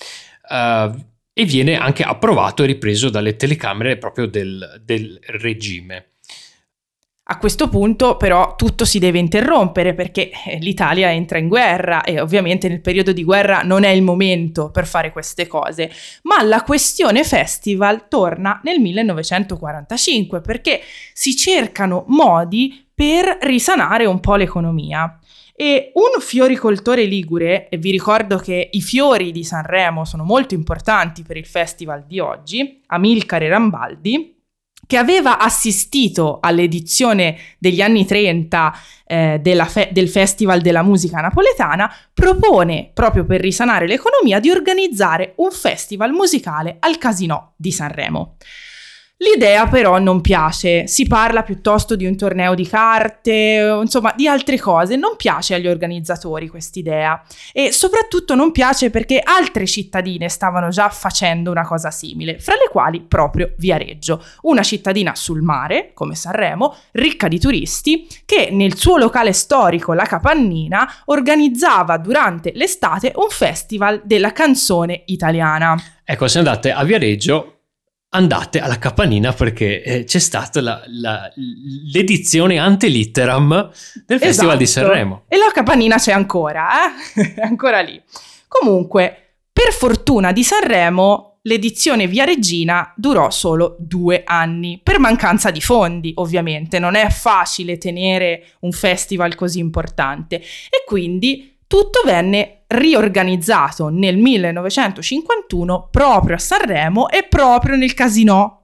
Eh, 0.50 1.06
e 1.38 1.44
viene 1.44 1.76
anche 1.76 2.02
approvato 2.02 2.64
e 2.64 2.66
ripreso 2.66 3.10
dalle 3.10 3.36
telecamere 3.36 3.96
proprio 3.96 4.26
del, 4.26 4.82
del 4.84 5.20
regime. 5.26 6.14
A 7.30 7.36
questo 7.36 7.68
punto 7.68 8.16
però 8.16 8.54
tutto 8.56 8.86
si 8.86 8.98
deve 8.98 9.18
interrompere 9.18 9.92
perché 9.92 10.30
eh, 10.30 10.56
l'Italia 10.60 11.12
entra 11.12 11.36
in 11.36 11.48
guerra 11.48 12.02
e 12.02 12.22
ovviamente 12.22 12.68
nel 12.68 12.80
periodo 12.80 13.12
di 13.12 13.22
guerra 13.22 13.60
non 13.60 13.84
è 13.84 13.90
il 13.90 14.00
momento 14.00 14.70
per 14.70 14.86
fare 14.86 15.12
queste 15.12 15.46
cose, 15.46 15.90
ma 16.22 16.42
la 16.42 16.62
questione 16.62 17.24
festival 17.24 18.08
torna 18.08 18.58
nel 18.64 18.80
1945 18.80 20.40
perché 20.40 20.80
si 21.12 21.36
cercano 21.36 22.04
modi 22.08 22.86
per 22.94 23.36
risanare 23.42 24.06
un 24.06 24.20
po' 24.20 24.36
l'economia. 24.36 25.18
E 25.54 25.90
un 25.94 26.22
fioricoltore 26.22 27.04
ligure, 27.04 27.68
e 27.68 27.76
vi 27.76 27.90
ricordo 27.90 28.38
che 28.38 28.70
i 28.72 28.80
fiori 28.80 29.32
di 29.32 29.44
Sanremo 29.44 30.06
sono 30.06 30.24
molto 30.24 30.54
importanti 30.54 31.24
per 31.24 31.36
il 31.36 31.46
festival 31.46 32.04
di 32.06 32.20
oggi, 32.20 32.80
Amilcare 32.86 33.48
Rambaldi, 33.48 34.37
che 34.88 34.96
aveva 34.96 35.38
assistito 35.38 36.38
all'edizione 36.40 37.36
degli 37.58 37.82
anni 37.82 38.06
30 38.06 38.74
eh, 39.04 39.66
fe- 39.66 39.90
del 39.92 40.08
Festival 40.08 40.62
della 40.62 40.82
Musica 40.82 41.20
Napoletana, 41.20 41.94
propone, 42.14 42.90
proprio 42.94 43.26
per 43.26 43.42
risanare 43.42 43.86
l'economia, 43.86 44.40
di 44.40 44.48
organizzare 44.48 45.34
un 45.36 45.50
festival 45.50 46.12
musicale 46.12 46.78
al 46.80 46.96
Casinò 46.96 47.52
di 47.54 47.70
Sanremo. 47.70 48.36
L'idea 49.20 49.66
però 49.66 49.98
non 49.98 50.20
piace, 50.20 50.86
si 50.86 51.08
parla 51.08 51.42
piuttosto 51.42 51.96
di 51.96 52.06
un 52.06 52.16
torneo 52.16 52.54
di 52.54 52.64
carte, 52.68 53.78
insomma 53.82 54.12
di 54.14 54.28
altre 54.28 54.60
cose, 54.60 54.94
non 54.94 55.16
piace 55.16 55.54
agli 55.54 55.66
organizzatori 55.66 56.46
quest'idea. 56.46 57.20
E 57.52 57.72
soprattutto 57.72 58.36
non 58.36 58.52
piace 58.52 58.90
perché 58.90 59.20
altre 59.20 59.66
cittadine 59.66 60.28
stavano 60.28 60.68
già 60.68 60.88
facendo 60.88 61.50
una 61.50 61.66
cosa 61.66 61.90
simile, 61.90 62.38
fra 62.38 62.54
le 62.54 62.68
quali 62.70 63.00
proprio 63.00 63.54
Viareggio, 63.56 64.24
una 64.42 64.62
cittadina 64.62 65.16
sul 65.16 65.42
mare, 65.42 65.90
come 65.94 66.14
Sanremo, 66.14 66.76
ricca 66.92 67.26
di 67.26 67.40
turisti, 67.40 68.06
che 68.24 68.50
nel 68.52 68.76
suo 68.76 68.98
locale 68.98 69.32
storico, 69.32 69.94
la 69.94 70.04
Capannina, 70.04 70.88
organizzava 71.06 71.96
durante 71.96 72.52
l'estate 72.54 73.10
un 73.16 73.30
festival 73.30 74.00
della 74.04 74.30
canzone 74.30 75.02
italiana. 75.06 75.76
Ecco, 76.04 76.28
se 76.28 76.38
andate 76.38 76.70
a 76.70 76.84
Viareggio, 76.84 77.57
andate 78.10 78.60
alla 78.60 78.78
Capanina 78.78 79.32
perché 79.32 79.82
eh, 79.82 80.04
c'è 80.04 80.18
stata 80.18 80.60
la- 80.60 80.82
la- 80.86 81.30
l'edizione 81.92 82.58
ante 82.58 82.88
litteram 82.88 83.70
del 84.06 84.18
Festival 84.18 84.56
di 84.56 84.64
Esatto. 84.64 84.86
Sanremo. 84.86 85.24
E 85.28 85.36
la 85.36 85.50
capanina 85.52 85.96
c'è 85.96 86.12
ancora, 86.12 86.68
eh? 87.14 87.34
è 87.34 87.40
ancora 87.44 87.80
lì. 87.80 88.00
Comunque, 88.46 89.34
per 89.52 89.72
fortuna 89.72 90.32
di 90.32 90.42
Sanremo, 90.42 91.38
l'edizione 91.42 92.06
Via 92.06 92.24
Regina 92.24 92.92
durò 92.96 93.28
solo 93.30 93.76
due 93.78 94.22
anni, 94.24 94.80
per 94.82 94.98
mancanza 94.98 95.50
di 95.50 95.60
fondi, 95.60 96.12
ovviamente. 96.16 96.78
Non 96.78 96.94
è 96.94 97.10
facile 97.10 97.76
tenere 97.76 98.52
un 98.60 98.72
festival 98.72 99.34
così 99.34 99.58
importante. 99.58 100.36
E 100.36 100.82
quindi 100.86 101.57
tutto 101.68 102.00
venne 102.04 102.64
riorganizzato 102.66 103.88
nel 103.88 104.16
1951 104.16 105.88
proprio 105.90 106.34
a 106.34 106.38
Sanremo 106.38 107.08
e 107.08 107.26
proprio 107.28 107.76
nel 107.76 107.94
Casinò. 107.94 108.56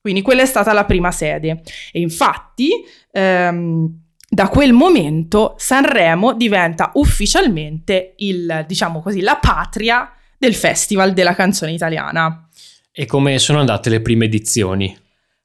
Quindi 0.00 0.22
quella 0.22 0.42
è 0.42 0.46
stata 0.46 0.72
la 0.72 0.84
prima 0.84 1.10
sede. 1.10 1.62
E 1.92 2.00
infatti, 2.00 2.70
ehm, 3.12 4.00
da 4.28 4.48
quel 4.48 4.72
momento 4.72 5.54
Sanremo 5.58 6.32
diventa 6.32 6.92
ufficialmente 6.94 8.14
il, 8.18 8.64
diciamo 8.66 9.02
così, 9.02 9.20
la 9.20 9.36
patria 9.36 10.10
del 10.38 10.54
Festival 10.54 11.12
della 11.12 11.34
canzone 11.34 11.72
italiana. 11.72 12.48
E 12.90 13.06
come 13.06 13.38
sono 13.38 13.60
andate 13.60 13.90
le 13.90 14.00
prime 14.00 14.24
edizioni? 14.24 14.96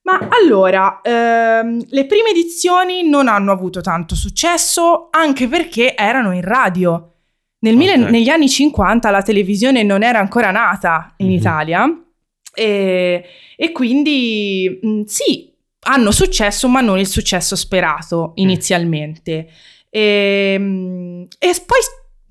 Ma 0.08 0.26
allora, 0.42 1.02
ehm, 1.04 1.84
le 1.90 2.06
prime 2.06 2.30
edizioni 2.30 3.08
non 3.10 3.28
hanno 3.28 3.52
avuto 3.52 3.82
tanto 3.82 4.16
successo 4.16 5.10
anche 5.12 5.50
perché 5.50 5.96
erano 5.98 6.34
in 6.34 6.42
radio. 6.44 7.12
Nel 7.60 7.76
mille- 7.76 8.02
Ok. 8.02 8.10
negli 8.10 8.30
anni 8.30 8.48
50 8.48 9.10
la 9.10 9.22
televisione 9.22 9.84
non 9.84 10.04
era 10.04 10.20
ancora 10.20 10.50
nata 10.52 11.14
in 11.18 11.28
Mhm. 11.28 11.34
Italia 11.34 12.02
e, 12.54 13.26
e 13.58 13.72
quindi 13.74 14.80
mh, 14.82 15.02
sì, 15.08 15.54
hanno 15.88 16.12
successo 16.12 16.70
ma 16.70 16.80
non 16.80 17.00
il 17.00 17.08
successo 17.08 17.58
sperato 17.58 18.32
inizialmente. 18.36 19.50
E, 19.90 20.58
mh, 20.58 21.24
e 21.38 21.64
poi 21.66 21.80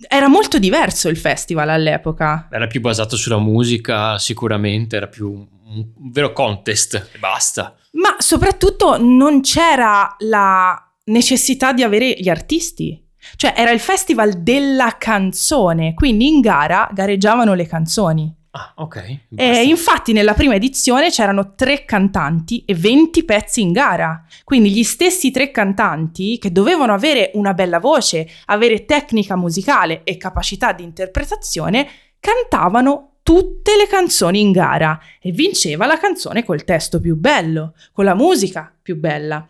era 0.09 0.29
molto 0.29 0.59
diverso 0.59 1.09
il 1.09 1.17
festival 1.17 1.69
all'epoca. 1.69 2.49
Era 2.51 2.67
più 2.67 2.81
basato 2.81 3.17
sulla 3.17 3.39
musica, 3.39 4.19
sicuramente, 4.19 4.97
era 4.97 5.09
più 5.09 5.31
un 5.31 5.55
un 5.67 6.11
vero 6.11 6.33
contest 6.33 7.11
e 7.13 7.19
basta. 7.19 7.75
Ma 7.93 8.17
soprattutto 8.19 8.99
non 8.99 9.41
c'era 9.41 10.15
la 10.19 10.81
necessità 11.05 11.73
di 11.73 11.83
avere 11.83 12.15
gli 12.19 12.29
artisti. 12.29 13.03
Cioè 13.35 13.55
era 13.57 13.73
il 13.73 13.81
festival 13.81 14.43
della 14.43 14.97
canzone, 14.99 15.95
quindi 15.95 16.29
in 16.29 16.41
gara 16.41 16.89
gareggiavano 16.93 17.55
le 17.55 17.67
canzoni. 17.67 18.33
Ah, 18.59 18.73
ok. 18.77 18.97
E 18.97 19.21
basta. 19.29 19.61
infatti 19.61 20.13
nella 20.15 20.33
prima 20.33 20.55
edizione 20.55 21.11
c'erano 21.11 21.55
tre 21.55 21.85
cantanti 21.85 22.65
e 22.65 22.75
20 22.75 23.25
pezzi 23.25 23.61
in 23.61 23.73
gara. 23.73 24.25
Quindi 24.45 24.71
gli 24.71 24.83
stessi 24.83 25.31
tre 25.31 25.51
cantanti 25.51 26.39
che 26.39 26.51
dovevano 26.51 26.95
avere 26.95 27.33
una 27.35 27.53
bella 27.53 27.79
voce, 27.79 28.27
avere 28.47 28.87
tecnica 28.87 29.37
musicale 29.37 30.01
e 30.05 30.17
capacità 30.17 30.73
di 30.73 30.85
interpretazione, 30.85 31.87
cantavano 32.19 33.19
tutte 33.23 33.77
le 33.77 33.87
canzoni 33.87 34.41
in 34.41 34.53
gara 34.53 34.99
e 35.21 35.33
vinceva 35.33 35.85
la 35.85 35.99
canzone 35.99 36.43
col 36.43 36.65
testo 36.65 36.99
più 36.99 37.15
bello, 37.17 37.75
con 37.93 38.07
la 38.07 38.15
musica 38.15 38.75
più 38.81 38.97
bella. 38.97 39.47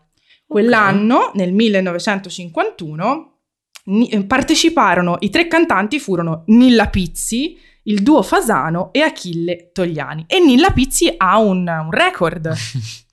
Quell'anno, 0.48 1.30
nel 1.34 1.52
1951, 1.52 3.34
ni- 3.84 4.08
eh, 4.08 4.24
parteciparono, 4.24 5.16
i 5.20 5.30
tre 5.30 5.46
cantanti 5.46 6.00
furono 6.00 6.42
Nilla 6.46 6.88
Pizzi, 6.88 7.56
il 7.86 8.02
duo 8.02 8.22
Fasano 8.22 8.92
e 8.92 9.00
Achille 9.00 9.70
Togliani. 9.72 10.24
E 10.26 10.38
Nilla 10.40 10.70
Pizzi 10.70 11.12
ha 11.16 11.38
un, 11.38 11.66
un 11.66 11.90
record. 11.90 12.52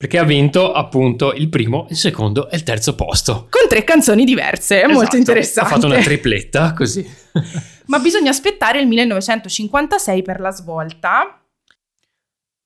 Perché 0.00 0.16
ha 0.16 0.24
vinto 0.24 0.72
appunto 0.72 1.34
il 1.34 1.50
primo, 1.50 1.86
il 1.90 1.96
secondo 1.96 2.48
e 2.48 2.56
il 2.56 2.62
terzo 2.62 2.94
posto. 2.94 3.48
Con 3.50 3.68
tre 3.68 3.84
canzoni 3.84 4.24
diverse, 4.24 4.80
è 4.80 4.86
molto 4.86 5.02
Esatto, 5.02 5.16
interessante. 5.18 5.68
Ha 5.68 5.74
fatto 5.74 5.86
una 5.86 6.00
tripletta 6.00 6.72
così. 6.72 7.06
Ma 7.86 7.98
bisogna 7.98 8.30
aspettare 8.30 8.80
il 8.80 8.86
1956 8.86 10.22
per 10.22 10.40
la 10.40 10.50
svolta. 10.52 11.38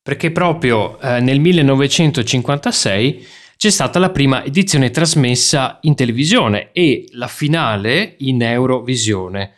Perché 0.01 0.31
proprio 0.31 0.97
eh, 1.01 1.19
nel 1.19 1.41
1956 1.41 3.27
c'è 3.57 3.69
stata 3.69 3.99
la 3.99 4.11
prima 4.11 4.43
edizione 4.43 4.91
trasmessa 4.91 5.79
in 5.81 5.95
televisione 5.95 6.69
e 6.71 7.05
la 7.11 7.27
finale 7.27 8.15
in 8.19 8.41
Eurovisione. 8.43 9.55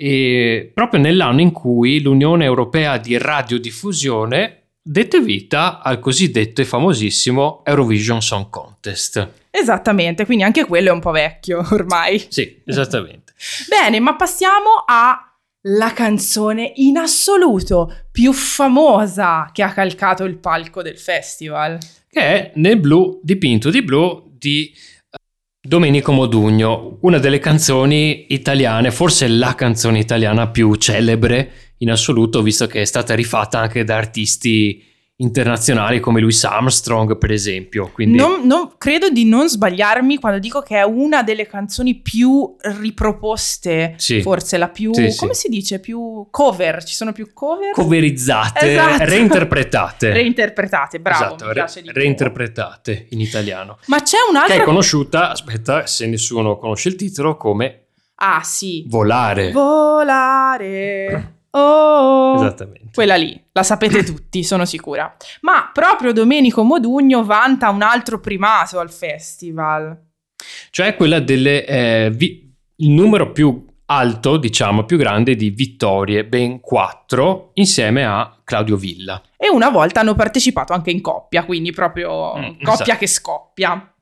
E 0.00 0.70
proprio 0.72 1.00
nell'anno 1.00 1.40
in 1.40 1.50
cui 1.50 2.00
l'Unione 2.00 2.44
Europea 2.44 2.98
di 2.98 3.18
Radiodiffusione 3.18 4.58
dette 4.80 5.20
vita 5.20 5.82
al 5.82 5.98
cosiddetto 5.98 6.60
e 6.60 6.64
famosissimo 6.64 7.62
Eurovision 7.64 8.22
Song 8.22 8.48
Contest. 8.48 9.28
Esattamente, 9.50 10.24
quindi 10.24 10.44
anche 10.44 10.64
quello 10.66 10.90
è 10.90 10.92
un 10.92 11.00
po' 11.00 11.10
vecchio 11.10 11.66
ormai. 11.72 12.24
Sì, 12.28 12.62
esattamente. 12.64 13.32
Bene, 13.68 13.98
ma 13.98 14.14
passiamo 14.14 14.84
alla 14.86 15.92
canzone 15.92 16.72
in 16.76 16.96
assoluto 16.96 17.92
più 18.12 18.32
famosa 18.32 19.50
che 19.52 19.64
ha 19.64 19.72
calcato 19.72 20.22
il 20.22 20.38
palco 20.38 20.80
del 20.80 20.96
festival. 20.96 21.76
Che 22.08 22.20
è 22.20 22.52
Nel 22.54 22.78
blu 22.78 23.20
dipinto 23.22 23.68
di 23.68 23.82
blu 23.82 24.30
di 24.38 24.72
Domenico 25.68 26.12
Modugno, 26.12 26.96
una 27.02 27.18
delle 27.18 27.40
canzoni 27.40 28.24
italiane, 28.30 28.90
forse 28.90 29.28
la 29.28 29.54
canzone 29.54 29.98
italiana 29.98 30.48
più 30.48 30.74
celebre 30.76 31.74
in 31.80 31.90
assoluto, 31.90 32.40
visto 32.40 32.66
che 32.66 32.80
è 32.80 32.84
stata 32.86 33.14
rifatta 33.14 33.58
anche 33.58 33.84
da 33.84 33.96
artisti 33.98 34.82
internazionali 35.20 35.98
come 36.00 36.20
Louis 36.20 36.44
Armstrong, 36.44 37.16
per 37.18 37.32
esempio. 37.32 37.90
Quindi... 37.92 38.16
Non, 38.18 38.46
non, 38.46 38.72
credo 38.78 39.08
di 39.10 39.24
non 39.24 39.48
sbagliarmi 39.48 40.18
quando 40.18 40.38
dico 40.38 40.60
che 40.60 40.76
è 40.76 40.82
una 40.82 41.22
delle 41.22 41.46
canzoni 41.46 41.96
più 41.96 42.54
riproposte, 42.58 43.94
sì. 43.96 44.20
forse 44.22 44.58
la 44.58 44.68
più, 44.68 44.92
sì, 44.92 45.14
come 45.16 45.34
sì. 45.34 45.40
si 45.40 45.48
dice, 45.48 45.80
più 45.80 46.28
cover, 46.30 46.84
ci 46.84 46.94
sono 46.94 47.12
più 47.12 47.32
cover? 47.32 47.72
Coverizzate, 47.72 48.72
esatto. 48.72 49.04
reinterpretate. 49.04 50.12
reinterpretate, 50.12 51.00
bravo, 51.00 51.34
esatto, 51.34 51.52
re- 51.52 51.66
reinterpretate 51.92 53.06
in 53.10 53.20
italiano. 53.20 53.78
Ma 53.86 54.02
c'è 54.02 54.18
un'altra... 54.28 54.54
Che 54.54 54.62
è 54.62 54.64
conosciuta, 54.64 55.30
aspetta, 55.30 55.86
se 55.86 56.06
nessuno 56.06 56.58
conosce 56.58 56.90
il 56.90 56.96
titolo, 56.96 57.36
come... 57.36 57.86
Ah 58.20 58.42
sì. 58.42 58.84
Volare. 58.88 59.52
Volare. 59.52 61.37
Oh, 61.50 62.34
Esattamente. 62.36 62.90
Quella 62.92 63.16
lì, 63.16 63.40
la 63.52 63.62
sapete 63.62 64.02
tutti, 64.04 64.44
sono 64.44 64.64
sicura. 64.64 65.16
Ma 65.42 65.70
proprio 65.72 66.12
Domenico 66.12 66.62
Modugno 66.62 67.24
vanta 67.24 67.70
un 67.70 67.82
altro 67.82 68.20
primato 68.20 68.78
al 68.78 68.90
festival. 68.90 70.06
Cioè 70.70 70.94
quella 70.94 71.20
del 71.20 71.46
eh, 71.46 72.10
vi- 72.12 72.54
il 72.76 72.90
numero 72.90 73.32
più 73.32 73.64
alto, 73.86 74.36
diciamo, 74.36 74.84
più 74.84 74.96
grande 74.96 75.34
di 75.34 75.50
vittorie, 75.50 76.24
ben 76.24 76.60
quattro, 76.60 77.50
insieme 77.54 78.04
a 78.04 78.38
Claudio 78.44 78.76
Villa. 78.76 79.20
E 79.36 79.48
una 79.48 79.70
volta 79.70 80.00
hanno 80.00 80.14
partecipato 80.14 80.72
anche 80.72 80.90
in 80.90 81.00
coppia, 81.00 81.44
quindi 81.44 81.72
proprio 81.72 82.36
mm, 82.36 82.42
coppia 82.62 82.72
esatto. 82.72 82.98
che 82.98 83.06
scoppia. 83.06 83.94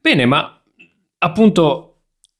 Bene, 0.00 0.26
ma 0.26 0.60
appunto 1.18 1.88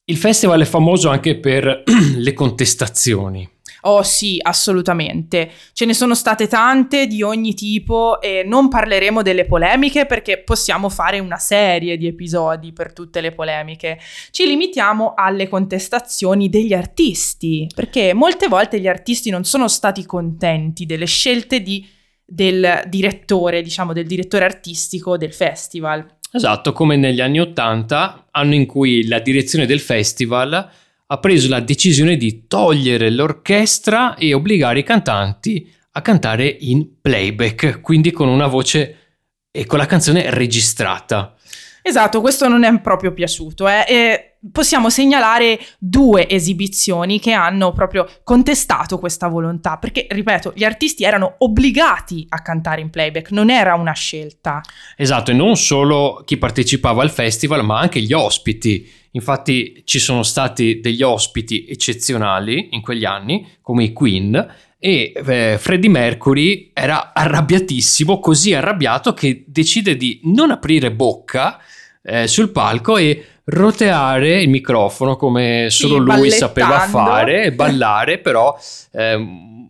il 0.06 0.16
festival 0.16 0.62
è 0.62 0.64
famoso 0.64 1.10
anche 1.10 1.38
per 1.38 1.82
le 2.16 2.32
contestazioni. 2.32 3.48
Oh 3.84 4.02
sì, 4.02 4.38
assolutamente. 4.40 5.50
Ce 5.72 5.84
ne 5.84 5.94
sono 5.94 6.14
state 6.14 6.46
tante 6.46 7.06
di 7.06 7.22
ogni 7.22 7.54
tipo 7.54 8.20
e 8.20 8.44
non 8.46 8.68
parleremo 8.68 9.22
delle 9.22 9.44
polemiche 9.44 10.06
perché 10.06 10.38
possiamo 10.38 10.88
fare 10.88 11.18
una 11.18 11.38
serie 11.38 11.96
di 11.96 12.06
episodi 12.06 12.72
per 12.72 12.92
tutte 12.92 13.20
le 13.20 13.32
polemiche. 13.32 13.98
Ci 14.30 14.46
limitiamo 14.46 15.14
alle 15.16 15.48
contestazioni 15.48 16.48
degli 16.48 16.72
artisti, 16.72 17.68
perché 17.74 18.14
molte 18.14 18.46
volte 18.46 18.78
gli 18.78 18.88
artisti 18.88 19.30
non 19.30 19.44
sono 19.44 19.66
stati 19.66 20.06
contenti 20.06 20.86
delle 20.86 21.06
scelte 21.06 21.60
di, 21.60 21.84
del 22.24 22.84
direttore, 22.86 23.62
diciamo 23.62 23.92
del 23.92 24.06
direttore 24.06 24.44
artistico 24.44 25.16
del 25.16 25.32
festival. 25.32 26.06
Esatto, 26.34 26.72
come 26.72 26.96
negli 26.96 27.20
anni 27.20 27.40
Ottanta, 27.40 28.28
anno 28.30 28.54
in 28.54 28.64
cui 28.64 29.06
la 29.06 29.18
direzione 29.18 29.66
del 29.66 29.80
festival 29.80 30.70
ha 31.12 31.18
preso 31.18 31.50
la 31.50 31.60
decisione 31.60 32.16
di 32.16 32.46
togliere 32.46 33.10
l'orchestra 33.10 34.14
e 34.14 34.32
obbligare 34.32 34.78
i 34.78 34.82
cantanti 34.82 35.70
a 35.90 36.00
cantare 36.00 36.48
in 36.48 37.00
playback, 37.02 37.82
quindi 37.82 38.10
con 38.12 38.28
una 38.28 38.46
voce 38.46 38.96
e 39.50 39.66
con 39.66 39.76
la 39.76 39.84
canzone 39.84 40.30
registrata. 40.30 41.36
Esatto, 41.82 42.22
questo 42.22 42.48
non 42.48 42.64
è 42.64 42.80
proprio 42.80 43.12
piaciuto. 43.12 43.68
Eh. 43.68 43.84
E 43.86 44.36
possiamo 44.50 44.88
segnalare 44.88 45.60
due 45.78 46.26
esibizioni 46.30 47.20
che 47.20 47.32
hanno 47.32 47.72
proprio 47.72 48.08
contestato 48.24 48.98
questa 48.98 49.28
volontà, 49.28 49.76
perché, 49.76 50.06
ripeto, 50.08 50.54
gli 50.54 50.64
artisti 50.64 51.04
erano 51.04 51.34
obbligati 51.38 52.24
a 52.30 52.40
cantare 52.40 52.80
in 52.80 52.88
playback, 52.88 53.32
non 53.32 53.50
era 53.50 53.74
una 53.74 53.92
scelta. 53.92 54.62
Esatto, 54.96 55.30
e 55.30 55.34
non 55.34 55.56
solo 55.56 56.22
chi 56.24 56.38
partecipava 56.38 57.02
al 57.02 57.10
festival, 57.10 57.62
ma 57.66 57.80
anche 57.80 58.00
gli 58.00 58.14
ospiti 58.14 59.00
Infatti 59.12 59.82
ci 59.84 59.98
sono 59.98 60.22
stati 60.22 60.80
degli 60.80 61.02
ospiti 61.02 61.66
eccezionali 61.68 62.68
in 62.72 62.80
quegli 62.80 63.04
anni, 63.04 63.46
come 63.60 63.84
i 63.84 63.92
Queen, 63.92 64.54
e 64.78 65.12
eh, 65.14 65.56
Freddie 65.58 65.90
Mercury 65.90 66.70
era 66.72 67.12
arrabbiatissimo, 67.12 68.18
così 68.18 68.52
arrabbiato 68.52 69.14
che 69.14 69.44
decide 69.46 69.96
di 69.96 70.20
non 70.24 70.50
aprire 70.50 70.90
bocca 70.90 71.60
eh, 72.02 72.26
sul 72.26 72.50
palco 72.50 72.96
e 72.96 73.26
roteare 73.44 74.40
il 74.40 74.48
microfono 74.48 75.16
come 75.16 75.66
solo 75.70 75.94
sì, 75.94 76.18
lui 76.18 76.30
sapeva 76.30 76.80
fare 76.80 77.44
e 77.44 77.52
ballare, 77.52 78.18
però 78.18 78.58
eh, 78.92 79.68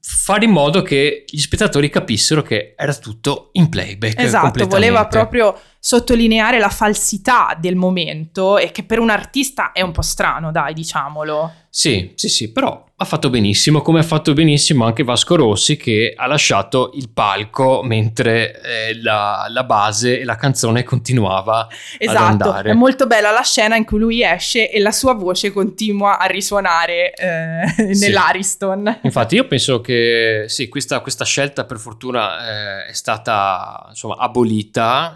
fare 0.00 0.44
in 0.44 0.50
modo 0.50 0.82
che 0.82 1.24
gli 1.26 1.38
spettatori 1.38 1.88
capissero 1.88 2.42
che 2.42 2.74
era 2.76 2.94
tutto 2.94 3.48
in 3.52 3.68
playback. 3.68 4.20
Esatto, 4.20 4.66
voleva 4.66 5.06
proprio 5.06 5.58
sottolineare 5.86 6.58
la 6.58 6.70
falsità 6.70 7.54
del 7.60 7.76
momento 7.76 8.56
e 8.56 8.70
che 8.70 8.84
per 8.84 9.00
un 9.00 9.10
artista 9.10 9.72
è 9.72 9.82
un 9.82 9.92
po' 9.92 10.00
strano, 10.00 10.50
dai, 10.50 10.72
diciamolo. 10.72 11.52
Sì, 11.68 12.12
sì, 12.14 12.30
sì, 12.30 12.52
però 12.52 12.84
ha 12.96 13.04
fatto 13.04 13.28
benissimo, 13.28 13.82
come 13.82 13.98
ha 13.98 14.04
fatto 14.04 14.32
benissimo 14.32 14.84
anche 14.84 15.02
Vasco 15.02 15.34
Rossi 15.34 15.76
che 15.76 16.14
ha 16.16 16.28
lasciato 16.28 16.92
il 16.94 17.10
palco 17.10 17.82
mentre 17.82 18.60
eh, 18.62 19.02
la, 19.02 19.46
la, 19.48 19.64
base 19.64 20.20
e 20.20 20.24
la 20.24 20.36
canzone 20.36 20.84
continuava 20.84 21.66
esatto, 21.98 22.54
è 22.54 22.72
molto 22.72 23.08
bella 23.08 23.32
la 23.32 23.42
scena 23.42 23.74
in 23.74 23.84
cui 23.84 23.98
lui 23.98 24.22
esce 24.22 24.70
e 24.70 24.78
la 24.78 24.92
sua 24.92 25.14
voce 25.14 25.52
continua 25.52 26.18
a 26.18 26.26
risuonare 26.26 27.12
eh, 27.14 27.92
nell'Ariston. 27.98 28.98
Sì. 29.00 29.06
Infatti 29.06 29.34
io 29.34 29.48
penso 29.48 29.80
che 29.80 30.44
sì, 30.46 30.68
questa, 30.68 31.00
questa 31.00 31.24
scelta 31.24 31.64
per 31.64 31.78
fortuna 31.78 32.84
eh, 32.84 32.86
è 32.86 32.92
stata 32.92 33.86
insomma 33.88 34.18
abolita, 34.18 35.14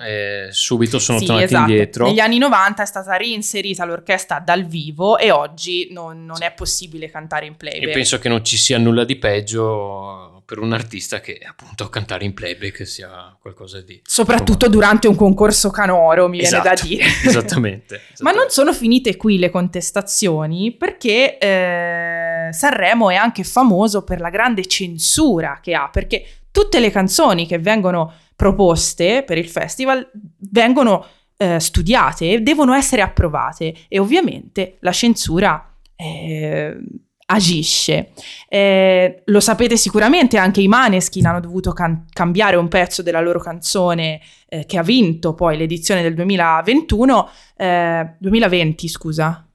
subito 0.59 0.99
sono 0.99 1.19
sì, 1.19 1.27
tornati 1.27 1.45
esatto. 1.47 1.71
indietro. 1.71 2.07
Negli 2.07 2.19
anni 2.19 2.39
90 2.39 2.83
è 2.83 2.87
stata 2.87 3.17
reinserita 3.17 3.85
l'orchestra 3.85 4.41
dal 4.41 4.65
vivo 4.67 5.17
e 5.17 5.31
oggi 5.31 5.89
non, 5.93 6.25
non 6.25 6.43
è 6.43 6.53
possibile 6.53 7.09
cantare 7.09 7.47
in 7.47 7.57
playback. 7.57 7.87
Io 7.87 7.93
penso 7.93 8.19
che 8.19 8.29
non 8.29 8.45
ci 8.45 8.57
sia 8.57 8.77
nulla 8.79 9.05
di 9.05 9.17
peggio 9.17 10.43
per 10.45 10.59
un 10.59 10.73
artista 10.73 11.21
che 11.21 11.39
appunto 11.47 11.89
cantare 11.89 12.25
in 12.25 12.35
playback 12.35 12.87
sia 12.87 13.37
qualcosa 13.41 13.81
di... 13.83 14.01
Soprattutto 14.03 14.65
Come... 14.65 14.71
durante 14.71 15.07
un 15.07 15.15
concorso 15.15 15.71
canoro, 15.71 16.27
mi 16.29 16.41
esatto, 16.41 16.63
viene 16.63 16.69
da 16.69 16.73
esatto, 16.73 16.89
dire. 16.89 17.05
Esattamente, 17.29 17.95
esattamente, 17.95 18.03
Ma 18.25 18.33
non 18.33 18.47
sono 18.49 18.73
finite 18.73 19.17
qui 19.17 19.39
le 19.39 19.51
contestazioni 19.51 20.73
perché 20.73 21.39
eh, 21.39 22.49
Sanremo 22.51 23.11
è 23.11 23.15
anche 23.15 23.45
famoso 23.45 24.03
per 24.05 24.21
la 24.21 24.31
grande 24.31 24.67
censura 24.67 25.61
che 25.63 25.75
ha, 25.75 25.89
perché 25.91 26.25
tutte 26.59 26.81
le 26.81 26.91
canzoni 26.91 27.47
che 27.47 27.61
vengono 27.61 28.13
proposte 28.35 29.23
per 29.23 29.39
il 29.39 29.49
festival 29.49 30.11
vengono 30.51 31.07
eh, 31.37 31.61
studiate 31.61 32.33
e 32.33 32.41
devono 32.41 32.75
essere 32.75 33.01
approvate 33.01 33.73
e 33.87 34.01
ovviamente 34.01 34.77
la 34.81 34.91
censura 34.91 35.73
eh, 35.95 36.77
agisce. 37.27 38.11
Eh, 38.49 39.23
lo 39.27 39.39
sapete 39.39 39.77
sicuramente, 39.77 40.37
anche 40.37 40.61
i 40.61 40.67
Maneskin 40.67 41.27
hanno 41.27 41.39
dovuto 41.39 41.73
can- 41.73 42.07
cambiare 42.13 42.57
un 42.57 42.67
pezzo 42.67 43.03
della 43.03 43.21
loro 43.21 43.39
canzone 43.39 44.21
eh, 44.49 44.67
che 44.67 44.79
ha 44.79 44.83
vinto 44.83 45.35
poi 45.35 45.57
l'edizione 45.57 46.03
del 46.03 46.15
2021, 46.15 47.29
2020 48.19 48.85
eh, 48.85 48.89
scusa. 48.89 49.48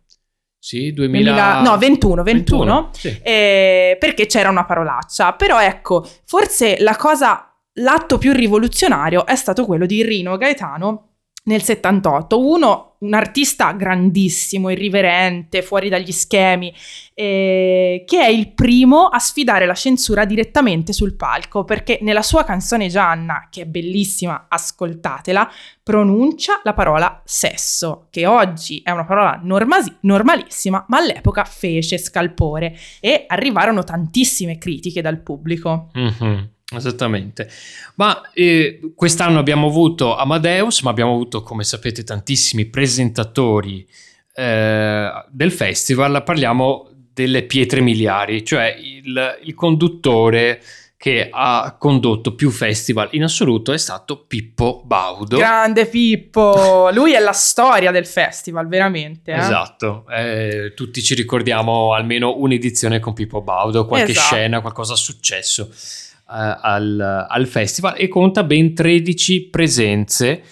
Sì, 0.63 0.93
2000... 0.93 1.31
2000 1.31 1.61
no, 1.61 1.77
21, 1.77 2.23
21, 2.23 2.23
21 2.23 2.89
sì. 2.93 3.19
Eh, 3.21 3.97
perché 3.99 4.27
c'era 4.27 4.49
una 4.49 4.63
parolaccia. 4.63 5.33
Però 5.33 5.59
ecco, 5.59 6.07
forse 6.23 6.77
la 6.79 6.95
cosa, 6.95 7.53
l'atto 7.73 8.17
più 8.17 8.31
rivoluzionario 8.31 9.25
è 9.25 9.35
stato 9.35 9.65
quello 9.65 9.85
di 9.85 10.01
Rino 10.03 10.37
Gaetano 10.37 11.15
nel 11.43 11.61
78. 11.61 12.39
Uno, 12.39 12.92
un 13.03 13.13
artista 13.13 13.71
grandissimo, 13.73 14.69
irriverente, 14.69 15.61
fuori 15.61 15.89
dagli 15.89 16.11
schemi, 16.11 16.73
eh, 17.13 18.03
che 18.07 18.19
è 18.19 18.29
il 18.29 18.53
primo 18.53 19.07
a 19.07 19.19
sfidare 19.19 19.65
la 19.65 19.73
censura 19.73 20.25
direttamente 20.25 20.93
sul 20.93 21.15
palco, 21.15 21.65
perché 21.65 21.99
nella 22.01 22.21
sua 22.21 22.43
canzone 22.43 22.87
Gianna, 22.87 23.47
che 23.51 23.63
è 23.63 23.65
bellissima, 23.65 24.45
ascoltatela, 24.47 25.51
pronuncia 25.83 26.61
la 26.63 26.73
parola 26.73 27.21
sesso, 27.25 28.07
che 28.09 28.25
oggi 28.25 28.81
è 28.83 28.91
una 28.91 29.05
parola 29.05 29.39
normasi- 29.43 29.97
normalissima, 30.01 30.85
ma 30.87 30.97
all'epoca 30.97 31.43
fece 31.43 31.97
scalpore 31.97 32.77
e 33.01 33.25
arrivarono 33.27 33.83
tantissime 33.83 34.57
critiche 34.57 35.01
dal 35.01 35.19
pubblico. 35.19 35.91
Mm-hmm. 35.97 36.43
Esattamente, 36.75 37.49
ma 37.95 38.31
eh, 38.33 38.79
quest'anno 38.95 39.39
abbiamo 39.39 39.67
avuto 39.67 40.15
Amadeus, 40.15 40.81
ma 40.81 40.89
abbiamo 40.89 41.13
avuto, 41.13 41.43
come 41.43 41.63
sapete, 41.63 42.03
tantissimi 42.03 42.65
presentatori 42.65 43.87
eh, 44.35 45.11
del 45.29 45.51
festival. 45.51 46.23
Parliamo 46.23 46.89
delle 47.13 47.43
pietre 47.43 47.81
miliari, 47.81 48.43
cioè 48.43 48.75
il, 48.79 49.39
il 49.43 49.53
conduttore 49.53 50.61
che 51.03 51.27
ha 51.29 51.75
condotto 51.77 52.33
più 52.33 52.49
festival 52.49 53.09
in 53.11 53.23
assoluto 53.23 53.73
è 53.73 53.77
stato 53.77 54.23
Pippo 54.25 54.83
Baudo. 54.85 55.35
Grande 55.35 55.85
Pippo! 55.85 56.89
Lui 56.93 57.11
è 57.11 57.19
la 57.19 57.33
storia 57.33 57.91
del 57.91 58.05
festival, 58.05 58.69
veramente. 58.69 59.33
Eh? 59.33 59.37
Esatto, 59.37 60.05
eh, 60.09 60.71
tutti 60.73 61.03
ci 61.03 61.13
ricordiamo 61.13 61.93
almeno 61.93 62.35
un'edizione 62.37 63.01
con 63.01 63.11
Pippo 63.11 63.41
Baudo, 63.41 63.85
qualche 63.85 64.11
Esatto. 64.11 64.35
scena, 64.35 64.61
qualcosa 64.61 64.95
successo 64.95 65.69
eh, 65.69 66.12
al, 66.33 67.27
al 67.29 67.47
festival 67.47 67.95
e 67.97 68.07
conta 68.07 68.43
ben 68.43 68.73
13 68.73 69.49
presenze, 69.49 70.43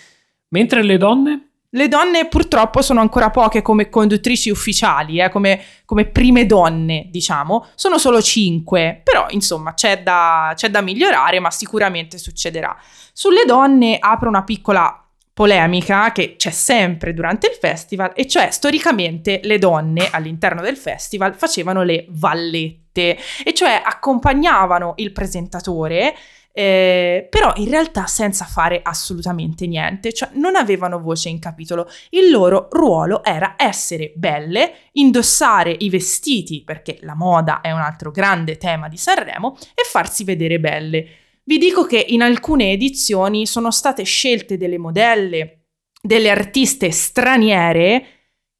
mentre 0.49 0.83
le 0.83 0.97
donne... 0.97 1.45
Le 1.73 1.87
donne 1.87 2.27
purtroppo 2.27 2.81
sono 2.81 2.99
ancora 2.99 3.29
poche 3.29 3.61
come 3.61 3.87
conduttrici 3.87 4.49
ufficiali, 4.49 5.19
eh, 5.19 5.29
come, 5.29 5.61
come 5.85 6.05
prime 6.05 6.45
donne, 6.45 7.07
diciamo. 7.09 7.67
Sono 7.75 7.97
solo 7.97 8.21
cinque, 8.21 8.99
però 9.01 9.25
insomma 9.29 9.73
c'è 9.73 10.03
da, 10.03 10.51
c'è 10.53 10.69
da 10.69 10.81
migliorare, 10.81 11.39
ma 11.39 11.49
sicuramente 11.49 12.17
succederà. 12.17 12.77
Sulle 13.13 13.45
donne 13.45 13.97
apro 13.99 14.27
una 14.27 14.43
piccola 14.43 15.01
polemica 15.33 16.11
che 16.11 16.35
c'è 16.35 16.51
sempre 16.51 17.13
durante 17.13 17.47
il 17.47 17.57
festival, 17.59 18.11
e 18.15 18.27
cioè 18.27 18.51
storicamente 18.51 19.39
le 19.43 19.57
donne 19.57 20.09
all'interno 20.11 20.61
del 20.61 20.77
festival 20.77 21.35
facevano 21.35 21.83
le 21.83 22.05
vallette, 22.09 22.80
e 22.91 23.53
cioè 23.53 23.81
accompagnavano 23.83 24.93
il 24.97 25.11
presentatore 25.11 26.13
eh, 26.53 27.27
però 27.29 27.53
in 27.55 27.69
realtà 27.69 28.07
senza 28.07 28.45
fare 28.45 28.81
assolutamente 28.83 29.67
niente, 29.67 30.13
cioè 30.13 30.29
non 30.33 30.55
avevano 30.55 30.99
voce 30.99 31.29
in 31.29 31.39
capitolo. 31.39 31.87
Il 32.09 32.29
loro 32.29 32.67
ruolo 32.71 33.23
era 33.23 33.55
essere 33.57 34.11
belle, 34.15 34.89
indossare 34.93 35.75
i 35.79 35.89
vestiti, 35.89 36.63
perché 36.63 36.97
la 37.01 37.15
moda 37.15 37.61
è 37.61 37.71
un 37.71 37.79
altro 37.79 38.11
grande 38.11 38.57
tema 38.57 38.89
di 38.89 38.97
Sanremo, 38.97 39.57
e 39.73 39.83
farsi 39.89 40.23
vedere 40.23 40.59
belle. 40.59 41.07
Vi 41.43 41.57
dico 41.57 41.85
che 41.85 42.05
in 42.09 42.21
alcune 42.21 42.71
edizioni 42.71 43.45
sono 43.45 43.71
state 43.71 44.03
scelte 44.03 44.57
delle 44.57 44.77
modelle, 44.77 45.65
delle 46.01 46.29
artiste 46.29 46.91
straniere 46.91 48.05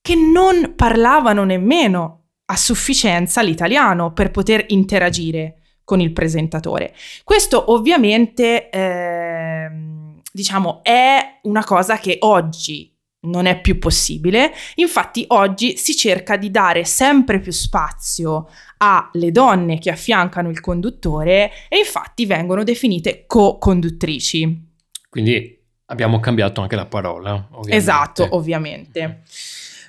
che 0.01 0.15
non 0.15 0.73
parlavano 0.75 1.43
nemmeno 1.43 2.20
a 2.51 2.55
sufficienza 2.57 3.41
l'italiano 3.41 4.11
per 4.11 4.29
poter 4.29 4.65
interagire 4.67 5.61
con 5.85 6.01
il 6.01 6.11
presentatore. 6.11 6.93
Questo 7.23 7.71
ovviamente, 7.71 8.69
ehm, 8.69 10.19
diciamo, 10.31 10.81
è 10.83 11.39
una 11.43 11.63
cosa 11.63 11.97
che 11.97 12.17
oggi 12.19 12.93
non 13.21 13.45
è 13.45 13.61
più 13.61 13.79
possibile. 13.79 14.51
Infatti 14.75 15.23
oggi 15.29 15.77
si 15.77 15.95
cerca 15.95 16.35
di 16.35 16.51
dare 16.51 16.83
sempre 16.83 17.39
più 17.39 17.51
spazio 17.51 18.49
alle 18.77 19.31
donne 19.31 19.79
che 19.79 19.91
affiancano 19.91 20.49
il 20.49 20.59
conduttore 20.59 21.51
e 21.69 21.77
infatti 21.77 22.25
vengono 22.25 22.63
definite 22.63 23.25
co-conduttrici. 23.27 24.69
Quindi 25.09 25.57
abbiamo 25.85 26.19
cambiato 26.19 26.61
anche 26.61 26.75
la 26.75 26.85
parola. 26.85 27.33
Ovviamente. 27.51 27.75
Esatto, 27.75 28.27
ovviamente. 28.31 29.23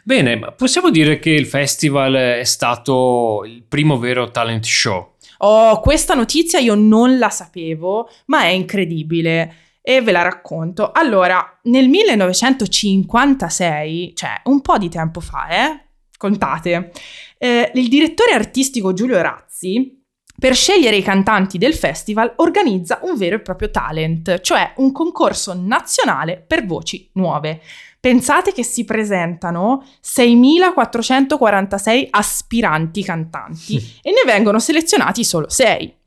Bene, 0.04 0.52
possiamo 0.56 0.90
dire 0.90 1.20
che 1.20 1.30
il 1.30 1.46
festival 1.46 2.14
è 2.14 2.44
stato 2.44 3.44
il 3.46 3.62
primo 3.62 3.98
vero 3.98 4.30
talent 4.30 4.64
show. 4.64 5.14
Oh, 5.38 5.80
questa 5.80 6.14
notizia 6.14 6.58
io 6.58 6.74
non 6.74 7.18
la 7.18 7.30
sapevo, 7.30 8.10
ma 8.26 8.42
è 8.42 8.48
incredibile 8.48 9.54
e 9.80 10.00
ve 10.00 10.10
la 10.12 10.22
racconto. 10.22 10.92
Allora, 10.92 11.58
nel 11.64 11.88
1956, 11.88 14.12
cioè 14.14 14.40
un 14.44 14.60
po' 14.60 14.78
di 14.78 14.88
tempo 14.88 15.18
fa, 15.20 15.48
eh? 15.48 15.86
Contate, 16.16 16.92
eh, 17.38 17.72
il 17.74 17.88
direttore 17.88 18.32
artistico 18.32 18.92
Giulio 18.92 19.20
Razzi, 19.20 20.00
per 20.38 20.54
scegliere 20.54 20.96
i 20.96 21.02
cantanti 21.02 21.58
del 21.58 21.74
festival, 21.74 22.34
organizza 22.36 23.00
un 23.02 23.16
vero 23.16 23.34
e 23.36 23.40
proprio 23.40 23.70
talent, 23.70 24.40
cioè 24.40 24.72
un 24.76 24.90
concorso 24.90 25.52
nazionale 25.54 26.42
per 26.44 26.66
voci 26.66 27.10
nuove. 27.14 27.60
Pensate 28.02 28.50
che 28.50 28.64
si 28.64 28.84
presentano 28.84 29.86
6.446 30.04 32.08
aspiranti 32.10 33.04
cantanti 33.04 33.76
e 34.02 34.10
ne 34.10 34.22
vengono 34.26 34.58
selezionati 34.58 35.22
solo 35.22 35.48
6. 35.48 35.98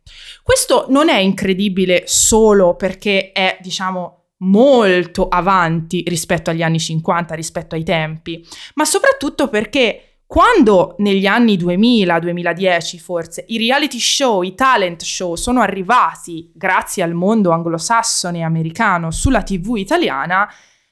Questo 0.44 0.88
non 0.90 1.08
è 1.08 1.20
incredibile 1.20 2.04
solo 2.06 2.76
perché 2.76 3.32
è, 3.32 3.58
diciamo, 3.62 4.24
molto 4.40 5.30
avanti 5.30 6.04
rispetto 6.06 6.50
agli 6.50 6.64
anni 6.64 6.82
50, 6.82 7.34
rispetto 7.34 7.76
ai 7.76 7.86
tempi, 7.86 8.46
ma 8.74 8.84
soprattutto 8.84 9.48
perché 9.48 10.18
quando 10.28 10.96
negli 10.98 11.28
anni 11.28 11.56
2000-2010 11.56 12.98
forse 12.98 13.46
i 13.48 13.58
reality 13.58 14.00
show, 14.00 14.42
i 14.42 14.54
talent 14.54 15.02
show 15.02 15.36
sono 15.36 15.62
arrivati 15.62 16.52
grazie 16.54 17.04
al 17.04 17.14
mondo 17.14 17.52
anglosassone 17.52 18.40
e 18.40 18.44
americano 18.44 19.12
sulla 19.12 19.44
TV 19.44 19.78
italiana, 19.78 20.46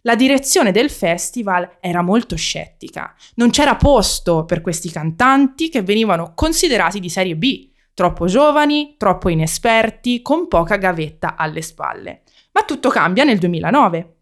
la 0.06 0.16
direzione 0.16 0.72
del 0.72 0.90
festival 0.90 1.78
era 1.80 2.02
molto 2.02 2.36
scettica. 2.36 3.14
Non 3.36 3.50
c'era 3.50 3.76
posto 3.76 4.46
per 4.46 4.62
questi 4.62 4.92
cantanti 4.92 5.70
che 5.70 5.82
venivano 5.82 6.34
considerati 6.36 7.00
di 7.00 7.10
serie 7.10 7.36
B, 7.36 7.70
troppo 7.94 8.26
giovani, 8.26 8.96
troppo 8.98 9.30
inesperti, 9.30 10.22
con 10.22 10.48
poca 10.48 10.76
gavetta 10.76 11.36
alle 11.36 11.62
spalle. 11.62 12.24
Ma 12.52 12.64
tutto 12.64 12.90
cambia 12.90 13.24
nel 13.24 13.38
2009. 13.38 14.16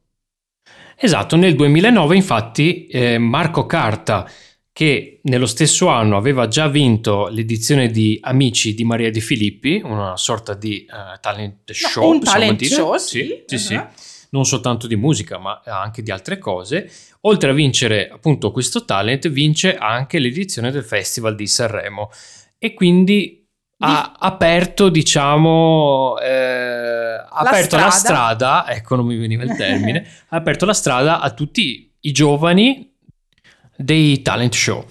Esatto, 0.97 1.35
nel 1.35 1.55
2009 1.55 2.15
infatti 2.15 2.85
eh, 2.85 3.17
Marco 3.17 3.65
Carta, 3.65 4.29
che 4.71 5.19
nello 5.23 5.47
stesso 5.47 5.87
anno 5.87 6.15
aveva 6.15 6.47
già 6.47 6.67
vinto 6.67 7.27
l'edizione 7.27 7.89
di 7.89 8.19
Amici 8.21 8.75
di 8.75 8.83
Maria 8.83 9.09
De 9.09 9.19
Filippi, 9.19 9.81
una 9.83 10.15
sorta 10.15 10.53
di 10.53 10.85
uh, 10.87 11.19
talent 11.19 11.71
show. 11.71 12.03
No, 12.03 12.09
un 12.11 12.19
talent 12.21 12.59
dire. 12.59 12.73
show, 12.75 12.95
sì, 12.97 13.43
sì. 13.47 13.57
sì, 13.57 13.57
sì. 13.57 13.81
Non 14.31 14.45
soltanto 14.45 14.87
di 14.87 14.95
musica, 14.95 15.37
ma 15.37 15.61
anche 15.65 16.01
di 16.01 16.11
altre 16.11 16.37
cose. 16.37 16.89
Oltre 17.21 17.51
a 17.51 17.53
vincere 17.53 18.09
appunto 18.09 18.51
questo 18.51 18.85
talent, 18.85 19.29
vince 19.29 19.75
anche 19.75 20.19
l'edizione 20.19 20.71
del 20.71 20.83
Festival 20.83 21.35
di 21.35 21.47
Sanremo 21.47 22.09
e 22.57 22.73
quindi 22.73 23.41
ha 23.83 24.13
aperto, 24.17 24.89
diciamo, 24.89 26.17
eh, 26.19 26.27
ha 26.27 27.27
aperto 27.29 27.77
strada. 27.77 27.85
la 27.85 27.91
strada, 27.91 28.65
ecco 28.69 28.95
non 28.95 29.05
mi 29.05 29.17
veniva 29.17 29.43
il 29.43 29.55
termine, 29.55 30.05
ha 30.29 30.37
aperto 30.37 30.65
la 30.65 30.73
strada 30.73 31.19
a 31.19 31.31
tutti 31.31 31.91
i 31.99 32.11
giovani 32.11 32.93
dei 33.75 34.21
talent 34.21 34.53
show. 34.53 34.85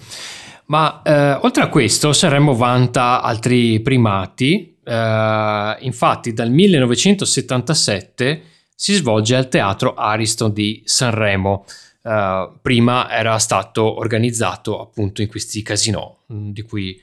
Ma 0.65 1.01
eh, 1.03 1.33
oltre 1.41 1.63
a 1.63 1.67
questo, 1.69 2.13
Sanremo 2.13 2.53
vanta 2.53 3.21
altri 3.21 3.79
primati. 3.81 4.77
Eh, 4.83 5.77
infatti, 5.79 6.33
dal 6.33 6.49
1977 6.49 8.43
si 8.81 8.95
svolge 8.95 9.35
al 9.35 9.47
teatro 9.47 9.93
Ariston 9.93 10.51
di 10.53 10.81
Sanremo. 10.85 11.65
Uh, 12.01 12.57
prima 12.63 13.11
era 13.11 13.37
stato 13.37 13.99
organizzato 13.99 14.81
appunto 14.81 15.21
in 15.21 15.27
questi 15.27 15.61
casinò, 15.61 16.17
di 16.25 16.63
cui, 16.63 16.99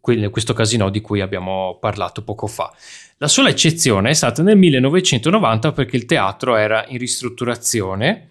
questo 0.00 0.52
casino 0.52 0.90
di 0.90 1.00
cui 1.00 1.20
abbiamo 1.20 1.76
parlato 1.80 2.22
poco 2.22 2.46
fa. 2.46 2.72
La 3.16 3.26
sola 3.26 3.48
eccezione 3.48 4.10
è 4.10 4.12
stata 4.14 4.44
nel 4.44 4.56
1990 4.56 5.72
perché 5.72 5.96
il 5.96 6.04
teatro 6.04 6.54
era 6.54 6.84
in 6.86 6.98
ristrutturazione 6.98 8.28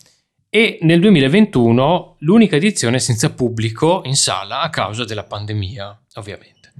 e 0.49 0.79
nel 0.83 1.01
2021 1.01 2.15
l'unica 2.19 2.55
edizione 2.55 2.99
senza 2.99 3.33
pubblico 3.33 3.99
in 4.05 4.15
sala 4.15 4.61
a 4.61 4.69
causa 4.69 5.03
della 5.03 5.25
pandemia, 5.25 6.03
ovviamente. 6.13 6.71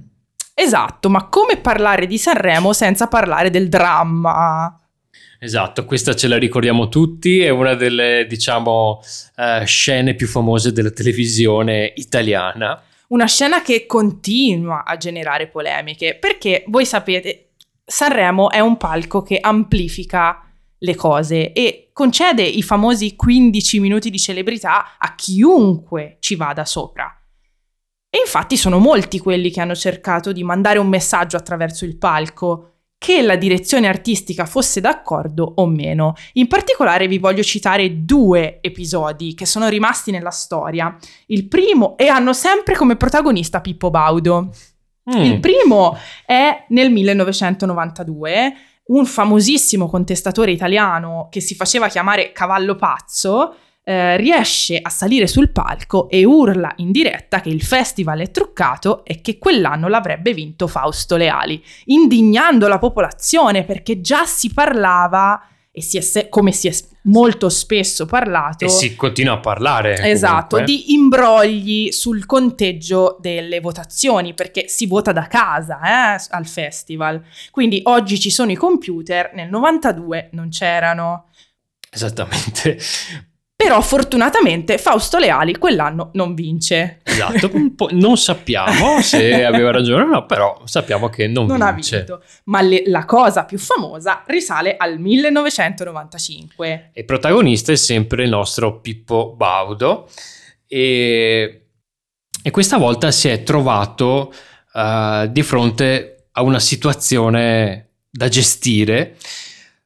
Esatto, 0.54 1.10
ma 1.10 1.26
come 1.26 1.58
parlare 1.58 2.06
di 2.06 2.16
Sanremo 2.16 2.72
senza 2.72 3.08
parlare 3.08 3.50
del 3.50 3.68
dramma? 3.68 4.74
Esatto, 5.40 5.84
questa 5.84 6.14
ce 6.14 6.26
la 6.26 6.36
ricordiamo 6.36 6.88
tutti, 6.88 7.40
è 7.40 7.50
una 7.50 7.74
delle, 7.74 8.26
diciamo, 8.28 9.00
uh, 9.36 9.64
scene 9.64 10.14
più 10.14 10.26
famose 10.26 10.72
della 10.72 10.90
televisione 10.90 11.92
italiana. 11.94 12.82
Una 13.08 13.26
scena 13.26 13.62
che 13.62 13.86
continua 13.86 14.84
a 14.84 14.96
generare 14.96 15.46
polemiche, 15.46 16.16
perché 16.16 16.64
voi 16.66 16.84
sapete, 16.84 17.50
Sanremo 17.84 18.50
è 18.50 18.58
un 18.58 18.76
palco 18.76 19.22
che 19.22 19.38
amplifica 19.40 20.42
le 20.76 20.94
cose 20.96 21.52
e 21.52 21.90
concede 21.92 22.42
i 22.42 22.62
famosi 22.62 23.14
15 23.14 23.80
minuti 23.80 24.10
di 24.10 24.18
celebrità 24.18 24.96
a 24.98 25.14
chiunque 25.14 26.16
ci 26.18 26.34
vada 26.34 26.64
sopra. 26.64 27.12
E 28.10 28.18
infatti 28.18 28.56
sono 28.56 28.78
molti 28.78 29.18
quelli 29.18 29.50
che 29.50 29.60
hanno 29.60 29.74
cercato 29.74 30.32
di 30.32 30.42
mandare 30.42 30.78
un 30.78 30.88
messaggio 30.88 31.36
attraverso 31.36 31.84
il 31.84 31.96
palco, 31.96 32.77
che 32.98 33.22
la 33.22 33.36
direzione 33.36 33.86
artistica 33.86 34.44
fosse 34.44 34.80
d'accordo 34.80 35.52
o 35.56 35.66
meno. 35.66 36.14
In 36.34 36.48
particolare 36.48 37.06
vi 37.06 37.18
voglio 37.18 37.44
citare 37.44 38.04
due 38.04 38.58
episodi 38.60 39.34
che 39.34 39.46
sono 39.46 39.68
rimasti 39.68 40.10
nella 40.10 40.30
storia. 40.30 40.94
Il 41.26 41.46
primo, 41.46 41.96
e 41.96 42.08
hanno 42.08 42.32
sempre 42.32 42.74
come 42.74 42.96
protagonista 42.96 43.60
Pippo 43.60 43.90
Baudo. 43.90 44.50
Mm. 45.14 45.22
Il 45.22 45.40
primo 45.40 45.96
è 46.26 46.66
nel 46.70 46.90
1992, 46.90 48.52
un 48.86 49.06
famosissimo 49.06 49.88
contestatore 49.88 50.50
italiano 50.50 51.28
che 51.30 51.40
si 51.40 51.54
faceva 51.54 51.88
chiamare 51.88 52.32
Cavallo 52.32 52.74
Pazzo, 52.74 53.54
eh, 53.88 54.18
riesce 54.18 54.78
a 54.82 54.90
salire 54.90 55.26
sul 55.26 55.50
palco 55.50 56.10
e 56.10 56.22
urla 56.22 56.74
in 56.76 56.90
diretta 56.90 57.40
che 57.40 57.48
il 57.48 57.62
festival 57.62 58.18
è 58.18 58.30
truccato 58.30 59.02
e 59.02 59.22
che 59.22 59.38
quell'anno 59.38 59.88
l'avrebbe 59.88 60.34
vinto 60.34 60.66
Fausto 60.66 61.16
Leali, 61.16 61.64
indignando 61.86 62.68
la 62.68 62.78
popolazione 62.78 63.64
perché 63.64 64.02
già 64.02 64.26
si 64.26 64.52
parlava 64.52 65.42
e 65.72 65.80
si 65.80 65.96
è, 65.96 66.28
come 66.28 66.52
si 66.52 66.68
è 66.68 66.76
molto 67.04 67.48
spesso 67.48 68.04
parlato. 68.04 68.66
E 68.66 68.68
si 68.68 68.94
continua 68.94 69.36
a 69.36 69.40
parlare. 69.40 70.02
Esatto, 70.10 70.56
comunque. 70.56 70.66
di 70.66 70.92
imbrogli 70.92 71.90
sul 71.90 72.26
conteggio 72.26 73.16
delle 73.20 73.60
votazioni, 73.60 74.34
perché 74.34 74.68
si 74.68 74.86
vota 74.86 75.12
da 75.12 75.26
casa 75.28 75.80
eh, 76.14 76.26
al 76.28 76.46
festival. 76.46 77.24
Quindi 77.50 77.80
oggi 77.84 78.20
ci 78.20 78.30
sono 78.30 78.50
i 78.50 78.56
computer, 78.56 79.30
nel 79.32 79.48
92 79.48 80.28
non 80.32 80.50
c'erano. 80.50 81.28
Esattamente. 81.90 82.78
Però 83.60 83.80
fortunatamente 83.80 84.78
Fausto 84.78 85.18
Leali 85.18 85.58
quell'anno 85.58 86.10
non 86.12 86.36
vince. 86.36 87.00
Esatto, 87.02 87.50
non 87.90 88.16
sappiamo 88.16 89.02
se 89.02 89.44
aveva 89.44 89.72
ragione 89.72 90.04
o 90.04 90.06
no, 90.06 90.26
però 90.26 90.62
sappiamo 90.62 91.08
che 91.08 91.26
non, 91.26 91.46
non 91.46 91.58
vince. 91.74 91.96
ha 91.96 91.98
vinto. 91.98 92.22
Ma 92.44 92.62
le, 92.62 92.84
la 92.86 93.04
cosa 93.04 93.44
più 93.44 93.58
famosa 93.58 94.22
risale 94.28 94.76
al 94.76 95.00
1995. 95.00 96.90
E 96.92 97.02
protagonista 97.02 97.72
è 97.72 97.74
sempre 97.76 98.22
il 98.22 98.28
nostro 98.28 98.78
Pippo 98.78 99.34
Baudo 99.36 100.08
e, 100.68 101.66
e 102.40 102.50
questa 102.52 102.76
volta 102.76 103.10
si 103.10 103.26
è 103.26 103.42
trovato 103.42 104.32
uh, 104.72 105.26
di 105.26 105.42
fronte 105.42 106.28
a 106.30 106.42
una 106.42 106.60
situazione 106.60 107.88
da 108.08 108.28
gestire 108.28 109.16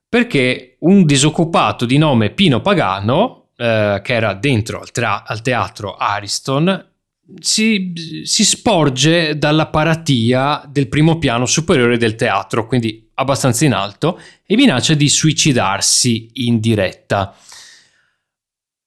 perché 0.06 0.76
un 0.80 1.06
disoccupato 1.06 1.86
di 1.86 1.96
nome 1.96 2.28
Pino 2.28 2.60
Pagano 2.60 3.41
eh, 3.62 4.00
che 4.02 4.14
era 4.14 4.34
dentro 4.34 4.80
al, 4.80 4.90
tra- 4.90 5.22
al 5.24 5.40
teatro 5.40 5.94
Ariston, 5.94 6.90
si, 7.38 7.92
si, 8.24 8.44
sporge 8.44 9.38
dalla 9.38 9.68
paratia 9.68 10.64
del 10.68 10.88
primo 10.88 11.18
piano 11.18 11.46
superiore 11.46 11.96
del 11.96 12.16
teatro, 12.16 12.66
quindi 12.66 13.08
abbastanza 13.14 13.64
in 13.64 13.72
alto, 13.72 14.20
e 14.44 14.56
minaccia 14.56 14.94
di 14.94 15.08
suicidarsi 15.08 16.28
in 16.46 16.58
diretta. 16.58 17.36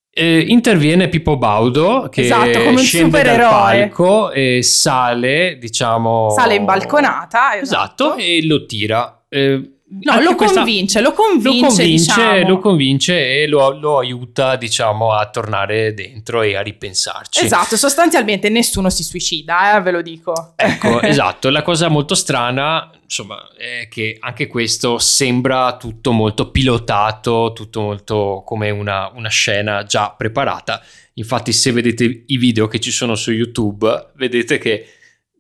Eh, 0.10 0.40
interviene 0.40 1.08
Pippo 1.08 1.38
Baudo 1.38 2.10
che 2.10 2.24
esatto, 2.24 2.78
scende 2.78 3.22
dal 3.22 3.40
palco 3.40 4.32
e 4.32 4.60
sale, 4.62 5.58
diciamo... 5.58 6.32
Sale 6.32 6.56
in 6.56 6.66
balconata. 6.66 7.58
Esatto, 7.58 8.16
esatto 8.16 8.16
e 8.16 8.46
lo 8.46 8.66
tira. 8.66 9.26
Eh, 9.30 9.75
No, 10.02 10.20
lo 10.20 10.36
convince, 10.36 11.00
lo 11.00 11.14
convince, 11.14 11.60
lo 11.60 11.68
convince, 11.68 11.86
diciamo. 11.86 12.48
lo 12.48 12.60
convince 12.60 13.42
e 13.42 13.48
lo, 13.48 13.78
lo, 13.80 14.00
aiuta, 14.00 14.58
diciamo, 14.58 15.14
a 15.14 15.30
tornare 15.30 15.94
dentro 15.94 16.42
e 16.42 16.56
a 16.56 16.62
ripensarci. 16.62 17.46
Esatto, 17.46 17.78
sostanzialmente 17.78 18.50
nessuno 18.50 18.90
si 18.90 19.04
suicida, 19.04 19.78
eh, 19.78 19.82
ve 19.82 19.92
lo 19.92 20.02
dico. 20.02 20.54
Ecco, 20.58 21.00
esatto. 21.04 21.50
La 21.50 21.62
cosa 21.62 21.88
molto 21.88 22.14
strana, 22.14 22.92
insomma, 23.02 23.48
è 23.58 23.88
che 23.88 24.18
anche 24.20 24.48
questo 24.48 24.98
sembra 24.98 25.78
tutto 25.78 26.12
molto 26.12 26.52
pilotato, 26.52 27.54
tutto 27.56 27.82
molto 27.82 28.44
come 28.46 28.72
una, 28.72 29.10
una 29.16 29.30
scena 29.30 29.84
già 29.84 30.14
preparata. 30.16 30.84
Infatti, 31.14 31.54
se 31.54 31.72
vedete 31.72 32.24
i 32.26 32.38
video 32.38 32.68
che 32.68 32.80
ci 32.80 32.92
sono 32.92 33.16
su 33.16 33.32
YouTube, 33.32 34.12
vedete 34.16 34.58
che 34.58 34.95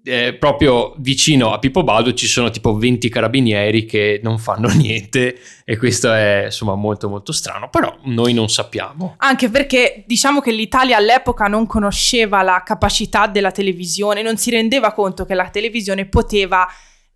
eh, 0.05 0.35
proprio 0.35 0.93
vicino 0.97 1.51
a 1.51 1.57
Pippo 1.57 1.83
Baudo 1.83 2.13
ci 2.13 2.27
sono 2.27 2.51
tipo 2.51 2.75
20 2.75 3.09
carabinieri 3.09 3.85
che 3.85 4.19
non 4.21 4.37
fanno 4.37 4.69
niente 4.75 5.37
e 5.65 5.77
questo 5.77 6.13
è 6.13 6.43
insomma 6.45 6.75
molto 6.75 7.09
molto 7.09 7.31
strano, 7.31 7.69
però 7.69 7.97
noi 8.03 8.33
non 8.33 8.47
sappiamo. 8.47 9.15
Anche 9.17 9.49
perché 9.49 10.03
diciamo 10.05 10.41
che 10.41 10.51
l'Italia 10.51 10.97
all'epoca 10.97 11.47
non 11.47 11.65
conosceva 11.65 12.43
la 12.43 12.61
capacità 12.63 13.25
della 13.27 13.51
televisione, 13.51 14.21
non 14.21 14.37
si 14.37 14.51
rendeva 14.51 14.93
conto 14.93 15.25
che 15.25 15.33
la 15.33 15.49
televisione 15.49 16.05
poteva 16.05 16.67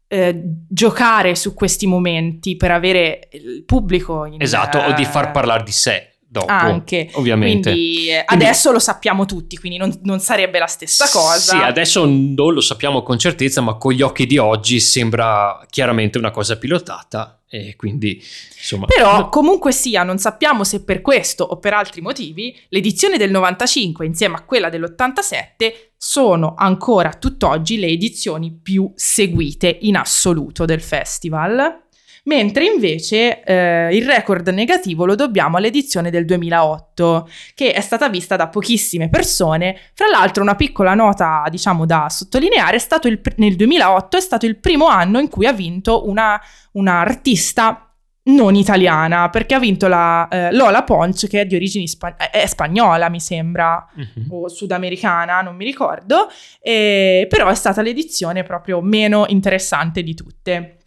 eh, 0.08 0.41
giocare 0.67 1.36
su 1.36 1.54
questi 1.54 1.86
momenti 1.86 2.56
per 2.56 2.71
avere 2.71 3.30
il 3.34 3.63
pubblico 3.65 4.25
in, 4.25 4.41
Esatto, 4.41 4.80
o 4.80 4.93
di 4.93 5.06
far 5.06 5.28
eh, 5.28 5.32
parlare 5.32 5.63
di 5.63 5.71
sé 5.71 6.10
dopo. 6.30 6.52
Anche. 6.52 7.10
Ovviamente. 7.13 7.72
Quindi, 7.72 8.06
quindi 8.26 8.46
adesso 8.46 8.72
lo 8.72 8.80
sappiamo 8.80 9.26
tutti, 9.26 9.58
quindi 9.58 9.78
non, 9.78 9.98
non, 10.04 10.20
sarebbe 10.20 10.60
la 10.60 10.68
stessa 10.68 11.10
cosa. 11.10 11.58
Sì, 11.58 11.58
adesso 11.58 12.06
non 12.06 12.54
lo 12.54 12.62
sappiamo 12.62 13.02
con 13.02 13.18
certezza, 13.18 13.62
ma 13.62 13.76
con 13.76 13.94
gli 13.94 14.02
occhi 14.02 14.26
di 14.26 14.38
oggi 14.38 14.80
sembra 14.80 15.65
chiaramente 15.70 16.18
una 16.18 16.32
cosa 16.32 16.58
pilotata 16.58 17.42
e 17.52 17.76
quindi 17.76 18.24
insomma... 18.56 18.86
Però 18.86 19.30
comunque 19.30 19.72
sia, 19.72 20.04
non 20.04 20.20
sappiamo 20.20 20.63
se 20.63 20.84
per 20.84 21.02
questo 21.02 21.44
o 21.44 21.58
per 21.58 21.74
altri 21.74 22.00
motivi, 22.02 22.56
l'edizione 22.70 23.18
del 23.18 23.32
95 23.32 24.06
insieme 24.06 24.36
a 24.36 24.44
quella 24.44 24.70
dell'87 24.70 25.89
sono 25.98 26.54
ancora 26.56 27.13
tutt'oggi 27.13 27.80
le 27.80 27.88
edizioni 27.88 28.52
più 28.54 28.92
seguite 28.96 29.80
in 29.82 29.98
assoluto 29.98 30.65
del 30.65 30.82
festival 30.82 31.88
mentre 32.30 32.65
invece 32.65 33.42
eh, 33.42 33.89
il 33.92 34.06
record 34.06 34.48
negativo 34.50 35.06
lo 35.06 35.15
dobbiamo 35.15 35.58
all'edizione 35.58 36.12
del 36.12 36.26
2008, 36.26 37.28
che 37.56 37.74
è 37.74 37.82
stata 37.82 38.08
vista 38.08 38.36
da 38.36 38.50
pochissime 38.50 39.10
persone. 39.10 39.76
Fra 39.96 40.08
l'altro 40.08 40.44
una 40.44 40.54
piccola 40.54 40.94
nota, 40.94 41.44
diciamo, 41.50 41.88
da 41.88 42.08
sottolineare, 42.08 42.76
è 42.76 42.80
stato 42.80 43.08
il, 43.08 43.20
nel 43.38 43.56
2008 43.56 44.18
è 44.18 44.22
stato 44.22 44.46
il 44.46 44.60
primo 44.60 44.86
anno 44.86 45.18
in 45.18 45.28
cui 45.28 45.48
ha 45.48 45.54
vinto 45.54 46.08
una, 46.08 46.39
una 46.74 47.00
artista 47.00 47.92
non 48.26 48.54
italiana, 48.54 49.30
perché 49.30 49.56
ha 49.56 49.60
vinto 49.60 49.88
la 49.88 50.28
eh, 50.28 50.52
Lola 50.52 50.84
Ponce, 50.84 51.28
che 51.28 51.42
è 51.42 51.46
di 51.48 51.56
origini 51.56 51.88
spa- 51.88 52.15
è 52.15 52.46
spagnola, 52.46 53.10
mi 53.10 53.20
sembra, 53.20 53.84
uh-huh. 53.96 54.44
o 54.44 54.48
sudamericana, 54.50 55.42
non 55.42 55.56
mi 55.56 55.65
ricordo, 55.65 56.28
e, 56.62 57.26
però 57.28 57.48
è 57.48 57.56
stata 57.56 57.82
l'edizione 57.82 58.44
proprio 58.44 58.82
meno 58.82 59.26
interessante 59.30 60.04
di 60.04 60.13
tutte. 60.13 60.78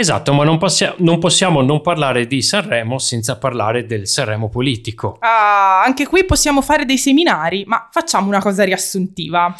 Esatto, 0.00 0.32
ma 0.32 0.44
non, 0.44 0.58
possia- 0.58 0.94
non, 0.98 1.18
possiamo 1.18 1.60
non 1.60 1.80
parlare 1.80 2.28
di 2.28 2.40
Sanremo 2.40 2.98
senza 2.98 3.36
parlare 3.36 3.84
del 3.84 4.06
Sanremo 4.06 4.48
politico. 4.48 5.16
Ah, 5.18 5.82
anche 5.82 6.06
qui 6.06 6.24
possiamo 6.24 6.62
fare 6.62 6.84
dei 6.84 6.98
seminari, 6.98 7.64
ma 7.66 7.88
facciamo 7.90 8.28
una 8.28 8.38
cosa 8.38 8.62
riassuntiva. 8.62 9.52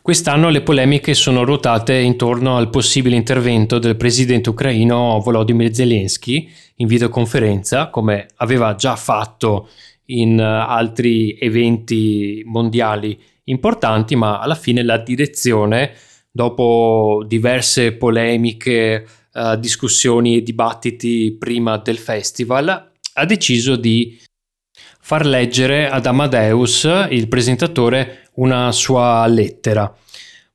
Quest'anno 0.00 0.48
le 0.48 0.60
polemiche 0.60 1.12
sono 1.12 1.42
ruotate 1.42 1.94
intorno 1.94 2.56
al 2.56 2.70
possibile 2.70 3.16
intervento 3.16 3.80
del 3.80 3.96
presidente 3.96 4.50
ucraino 4.50 5.18
Volodymyr 5.18 5.74
Zelensky 5.74 6.48
in 6.76 6.86
videoconferenza, 6.86 7.88
come 7.90 8.28
aveva 8.36 8.76
già 8.76 8.94
fatto 8.94 9.70
in 10.06 10.38
eh, 10.38 10.44
altri 10.44 11.36
eventi 11.40 12.44
mondiali 12.46 13.20
importanti, 13.44 14.14
ma 14.14 14.38
alla 14.38 14.54
fine 14.54 14.84
la 14.84 14.98
direzione 14.98 15.94
dopo 16.36 17.22
diverse 17.28 17.92
polemiche, 17.92 19.06
uh, 19.34 19.54
discussioni 19.56 20.36
e 20.36 20.42
dibattiti 20.42 21.36
prima 21.38 21.76
del 21.76 21.96
festival, 21.96 22.90
ha 23.12 23.24
deciso 23.24 23.76
di 23.76 24.20
far 24.98 25.26
leggere 25.26 25.88
ad 25.88 26.06
Amadeus, 26.06 26.88
il 27.10 27.28
presentatore, 27.28 28.30
una 28.34 28.72
sua 28.72 29.24
lettera. 29.28 29.96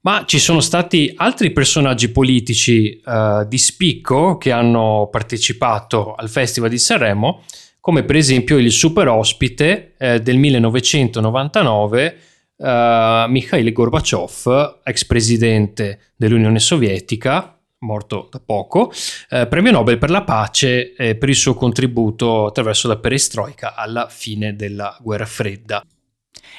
Ma 0.01 0.25
ci 0.25 0.37
sono 0.37 0.59
stati 0.59 1.13
altri 1.15 1.51
personaggi 1.51 2.09
politici 2.09 2.99
uh, 3.05 3.47
di 3.47 3.57
spicco 3.57 4.37
che 4.37 4.51
hanno 4.51 5.07
partecipato 5.09 6.13
al 6.13 6.27
Festival 6.27 6.69
di 6.69 6.77
Sanremo, 6.77 7.43
come 7.79 8.03
per 8.03 8.17
esempio 8.17 8.57
il 8.57 8.71
super 8.73 9.07
ospite 9.07 9.93
eh, 9.97 10.19
del 10.19 10.35
1999 10.35 12.17
uh, 12.59 13.29
Mikhail 13.29 13.71
Gorbachev, 13.71 14.79
ex 14.83 15.05
presidente 15.05 16.11
dell'Unione 16.15 16.59
Sovietica, 16.59 17.59
morto 17.79 18.27
da 18.29 18.41
poco, 18.45 18.91
eh, 19.29 19.47
premio 19.47 19.71
Nobel 19.71 19.97
per 19.97 20.09
la 20.09 20.23
pace 20.23 20.93
eh, 20.95 21.15
per 21.15 21.29
il 21.29 21.35
suo 21.35 21.53
contributo 21.53 22.47
attraverso 22.47 22.87
la 22.87 22.97
perestroica 22.97 23.73
alla 23.75 24.07
fine 24.09 24.55
della 24.55 24.97
guerra 25.01 25.25
fredda. 25.25 25.83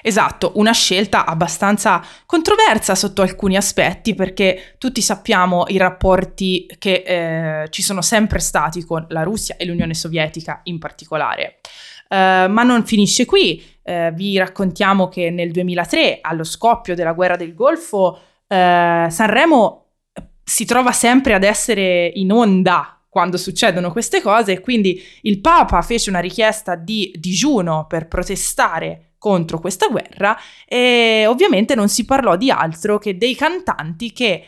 Esatto, 0.02 0.52
una 0.54 0.72
scelta 0.72 1.26
abbastanza 1.26 2.02
controversa 2.24 2.94
sotto 2.94 3.20
alcuni 3.20 3.56
aspetti 3.56 4.14
perché 4.14 4.74
tutti 4.78 5.02
sappiamo 5.02 5.64
i 5.68 5.76
rapporti 5.76 6.66
che 6.78 7.02
eh, 7.04 7.68
ci 7.68 7.82
sono 7.82 8.00
sempre 8.00 8.38
stati 8.38 8.82
con 8.82 9.04
la 9.10 9.22
Russia 9.22 9.56
e 9.56 9.66
l'Unione 9.66 9.94
Sovietica 9.94 10.60
in 10.64 10.78
particolare. 10.78 11.58
Uh, 12.10 12.50
ma 12.50 12.64
non 12.64 12.84
finisce 12.84 13.24
qui, 13.24 13.62
uh, 13.90 14.14
vi 14.14 14.38
raccontiamo 14.38 15.08
che 15.08 15.30
nel 15.30 15.50
2003, 15.50 16.18
allo 16.22 16.44
scoppio 16.44 16.94
della 16.94 17.12
guerra 17.12 17.36
del 17.36 17.54
Golfo, 17.54 18.18
uh, 18.46 19.08
Sanremo 19.10 19.86
si 20.42 20.64
trova 20.64 20.92
sempre 20.92 21.34
ad 21.34 21.44
essere 21.44 22.10
in 22.14 22.32
onda 22.32 23.00
quando 23.08 23.36
succedono 23.36 23.90
queste 23.90 24.20
cose 24.20 24.52
e 24.52 24.60
quindi 24.60 25.02
il 25.22 25.40
Papa 25.40 25.82
fece 25.82 26.10
una 26.10 26.20
richiesta 26.20 26.76
di 26.76 27.12
digiuno 27.18 27.86
per 27.88 28.06
protestare 28.06 29.14
contro 29.18 29.58
questa 29.58 29.88
guerra 29.88 30.36
e 30.64 31.26
ovviamente 31.26 31.74
non 31.74 31.88
si 31.88 32.04
parlò 32.04 32.36
di 32.36 32.50
altro 32.50 32.98
che 32.98 33.18
dei 33.18 33.34
cantanti 33.34 34.12
che 34.12 34.44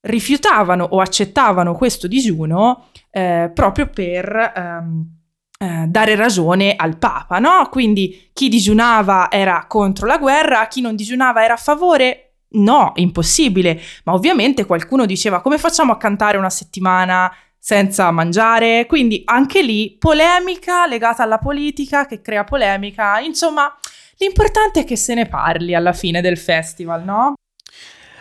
rifiutavano 0.00 0.84
o 0.84 1.00
accettavano 1.00 1.74
questo 1.74 2.08
digiuno 2.08 2.88
eh, 3.10 3.50
proprio 3.54 3.88
per... 3.88 4.52
Um, 4.56 5.20
eh, 5.62 5.84
dare 5.86 6.16
ragione 6.16 6.74
al 6.74 6.98
Papa, 6.98 7.38
no? 7.38 7.68
Quindi 7.70 8.30
chi 8.32 8.48
digiunava 8.48 9.30
era 9.30 9.66
contro 9.68 10.08
la 10.08 10.18
guerra, 10.18 10.66
chi 10.66 10.80
non 10.80 10.96
digiunava 10.96 11.44
era 11.44 11.54
a 11.54 11.56
favore. 11.56 12.38
No, 12.54 12.90
impossibile. 12.96 13.80
Ma 14.02 14.12
ovviamente 14.12 14.66
qualcuno 14.66 15.06
diceva 15.06 15.40
come 15.40 15.58
facciamo 15.58 15.92
a 15.92 15.98
cantare 15.98 16.36
una 16.36 16.50
settimana 16.50 17.32
senza 17.56 18.10
mangiare? 18.10 18.86
Quindi 18.86 19.22
anche 19.24 19.62
lì 19.62 19.94
polemica 20.00 20.84
legata 20.88 21.22
alla 21.22 21.38
politica 21.38 22.06
che 22.06 22.20
crea 22.20 22.42
polemica. 22.42 23.20
Insomma, 23.20 23.72
l'importante 24.16 24.80
è 24.80 24.84
che 24.84 24.96
se 24.96 25.14
ne 25.14 25.26
parli 25.26 25.76
alla 25.76 25.92
fine 25.92 26.20
del 26.20 26.38
festival, 26.38 27.04
no? 27.04 27.34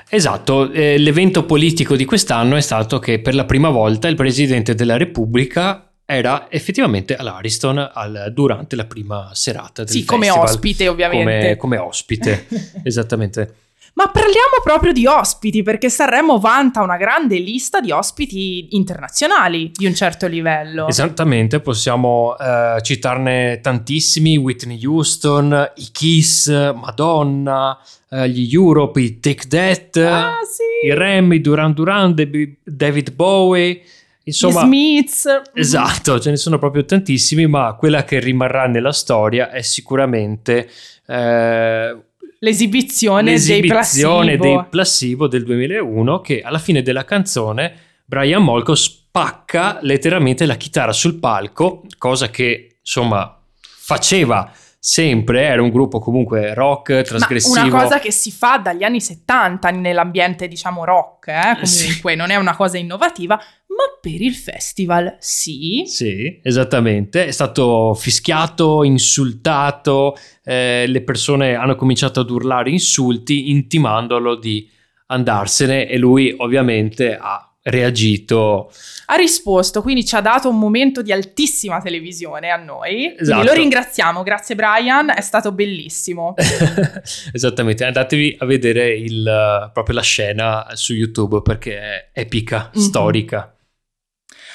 Esatto, 0.10 0.71
eh, 0.71 0.99
l'evento 0.99 1.45
politico 1.45 1.95
di 1.95 2.06
quest'anno 2.06 2.56
è 2.56 2.62
stato 2.62 2.99
che 2.99 3.19
per 3.19 3.34
la 3.34 3.45
prima 3.45 3.69
volta 3.69 4.08
il 4.08 4.15
Presidente 4.15 4.75
della 4.75 4.97
Repubblica 4.97 5.90
era 6.12 6.47
effettivamente 6.50 7.15
all'Ariston 7.15 7.91
al, 7.93 8.32
durante 8.34 8.76
la 8.76 8.86
prima 8.86 9.30
serata 9.34 9.84
del 9.84 9.91
sì, 9.91 10.04
festival. 10.04 10.30
come 10.30 10.43
ospite 10.43 10.88
ovviamente. 10.88 11.56
Come, 11.56 11.78
come 11.78 11.78
ospite, 11.78 12.47
esattamente. 12.84 13.56
Ma 13.93 14.08
parliamo 14.08 14.62
proprio 14.63 14.93
di 14.93 15.06
ospiti, 15.06 15.63
perché 15.63 15.89
Sanremo 15.89 16.39
vanta 16.39 16.82
una 16.82 16.95
grande 16.95 17.38
lista 17.38 17.82
di 17.82 17.91
ospiti 17.91 18.69
internazionali 18.71 19.71
di 19.74 19.86
un 19.86 19.93
certo 19.93 20.28
livello. 20.28 20.88
Esattamente, 20.88 21.60
possiamo 21.60 22.38
eh, 22.38 22.80
citarne 22.82 23.60
tantissimi, 23.62 24.38
Whitney 24.38 24.84
Houston, 24.86 25.71
i 25.76 25.89
Kiss, 25.91 26.47
Madonna, 26.47 27.78
eh, 28.10 28.30
gli 28.30 28.54
Europe, 28.54 29.02
i 29.02 29.19
Take 29.19 29.47
That, 29.50 29.97
ah, 29.97 30.38
sì. 30.50 30.88
i 30.88 30.93
Remy, 30.93 31.41
Duran 31.41 31.74
Duran, 31.74 32.15
David 32.63 33.13
Bowie. 33.13 33.82
Insomma, 34.24 34.62
Gli 34.62 34.66
Smiths. 34.66 35.42
Esatto, 35.54 36.20
ce 36.20 36.30
ne 36.30 36.38
sono 36.38 36.60
proprio 36.60 36.86
tantissimi, 36.86 37.48
ma 37.48 37.74
quella 37.74 38.04
che 38.04 38.20
rimarrà 38.20 38.68
nella 38.68 38.92
storia 38.92 39.50
è 39.50 39.62
sicuramente 39.62 40.70
eh, 41.08 41.98
l'esibizione, 42.40 43.32
l'esibizione 43.32 44.38
dei, 44.38 44.38
placebo. 44.38 44.44
dei 44.44 44.66
Placebo 44.70 45.28
del 45.28 45.44
2001 45.44 46.22
che 46.22 46.42
alla 46.42 46.60
fine 46.60 46.82
della 46.82 47.06
canzone 47.06 47.74
Brian 48.06 48.44
Molko 48.44 48.76
spacca 48.76 49.80
letteralmente 49.82 50.46
la 50.46 50.56
chitarra 50.56 50.94
sul 50.94 51.20
palco, 51.20 51.84
cosa 51.98 52.30
che 52.30 52.78
insomma 52.80 53.40
faceva 53.60 54.52
sempre, 54.84 55.44
era 55.44 55.62
un 55.62 55.70
gruppo 55.70 56.00
comunque 56.00 56.56
rock, 56.56 57.04
trasgressivo. 57.04 57.56
Ma 57.56 57.66
una 57.66 57.84
cosa 57.84 58.00
che 58.00 58.12
si 58.12 58.32
fa 58.32 58.58
dagli 58.58 58.84
anni 58.84 59.00
70 59.00 59.70
nell'ambiente 59.70 60.48
diciamo 60.48 60.84
rock, 60.84 61.28
eh? 61.28 61.60
comunque 61.62 62.12
sì. 62.12 62.18
non 62.18 62.32
è 62.32 62.36
una 62.36 62.56
cosa 62.56 62.80
innovativa, 62.80 63.40
ma 63.76 63.98
per 64.02 64.22
il 64.22 64.34
festival 64.34 65.16
sì. 65.20 65.84
Sì, 65.86 66.40
esattamente, 66.44 67.26
è 67.26 67.32
stato 67.32 67.94
fischiato, 67.94 68.84
insultato, 68.84 70.16
eh, 70.44 70.86
le 70.88 71.02
persone 71.02 71.56
hanno 71.56 71.76
cominciato 71.76 72.20
ad 72.20 72.30
urlare 72.30 72.70
insulti 72.70 73.50
intimandolo 73.50 74.36
di 74.36 74.70
andarsene 75.08 75.88
e 75.88 75.98
lui 75.98 76.34
ovviamente 76.38 77.16
ha 77.16 77.52
reagito. 77.64 78.72
Ha 79.08 79.16
risposto, 79.16 79.82
quindi 79.82 80.06
ci 80.06 80.16
ha 80.16 80.22
dato 80.22 80.50
un 80.50 80.58
momento 80.58 81.02
di 81.02 81.12
altissima 81.12 81.80
televisione 81.80 82.50
a 82.50 82.58
noi. 82.58 83.16
Esatto. 83.18 83.44
lo 83.44 83.54
ringraziamo, 83.54 84.24
grazie 84.24 84.56
Brian, 84.56 85.12
è 85.16 85.22
stato 85.22 85.52
bellissimo. 85.52 86.34
Esattamente, 87.32 87.86
andatevi 87.86 88.38
a 88.40 88.46
vedere 88.46 88.96
il, 88.96 89.70
proprio 89.74 89.96
la 89.96 90.02
scena 90.02 90.68
su 90.74 90.94
YouTube 90.94 91.42
perché 91.42 91.80
è 91.80 92.10
epica, 92.14 92.72
mm-hmm. 92.76 92.86
storica. 92.86 93.56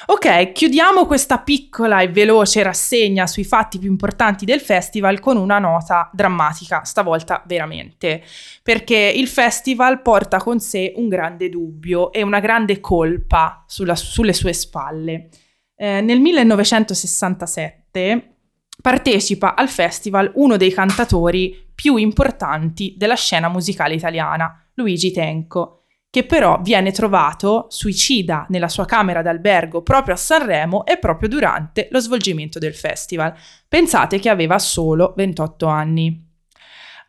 Ok, 0.08 0.52
chiudiamo 0.52 1.04
questa 1.04 1.38
piccola 1.38 2.00
e 2.00 2.06
veloce 2.06 2.62
rassegna 2.62 3.26
sui 3.26 3.42
fatti 3.42 3.80
più 3.80 3.90
importanti 3.90 4.44
del 4.44 4.60
festival 4.60 5.18
con 5.18 5.36
una 5.36 5.58
nota 5.58 6.08
drammatica, 6.12 6.84
stavolta 6.84 7.42
veramente, 7.44 8.22
perché 8.62 9.12
il 9.16 9.26
festival 9.26 10.02
porta 10.02 10.38
con 10.38 10.60
sé 10.60 10.92
un 10.94 11.08
grande 11.08 11.48
dubbio 11.48 12.12
e 12.12 12.22
una 12.22 12.38
grande 12.38 12.78
colpa 12.78 13.64
sulla, 13.66 13.96
sulle 13.96 14.32
sue 14.32 14.52
spalle. 14.52 15.28
Eh, 15.74 16.00
nel 16.00 16.20
1967 16.20 18.36
partecipa 18.80 19.56
al 19.56 19.68
festival 19.68 20.30
uno 20.36 20.56
dei 20.56 20.72
cantatori 20.72 21.68
più 21.74 21.96
importanti 21.96 22.94
della 22.96 23.16
scena 23.16 23.48
musicale 23.48 23.94
italiana, 23.94 24.68
Luigi 24.74 25.10
Tenco 25.10 25.85
che 26.16 26.24
però 26.24 26.58
viene 26.62 26.92
trovato 26.92 27.66
suicida 27.68 28.46
nella 28.48 28.70
sua 28.70 28.86
camera 28.86 29.20
d'albergo 29.20 29.82
proprio 29.82 30.14
a 30.14 30.16
Sanremo 30.16 30.86
e 30.86 30.96
proprio 30.96 31.28
durante 31.28 31.88
lo 31.90 32.00
svolgimento 32.00 32.58
del 32.58 32.74
festival. 32.74 33.34
Pensate 33.68 34.18
che 34.18 34.30
aveva 34.30 34.58
solo 34.58 35.12
28 35.14 35.66
anni. 35.66 36.26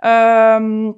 Um, 0.01 0.93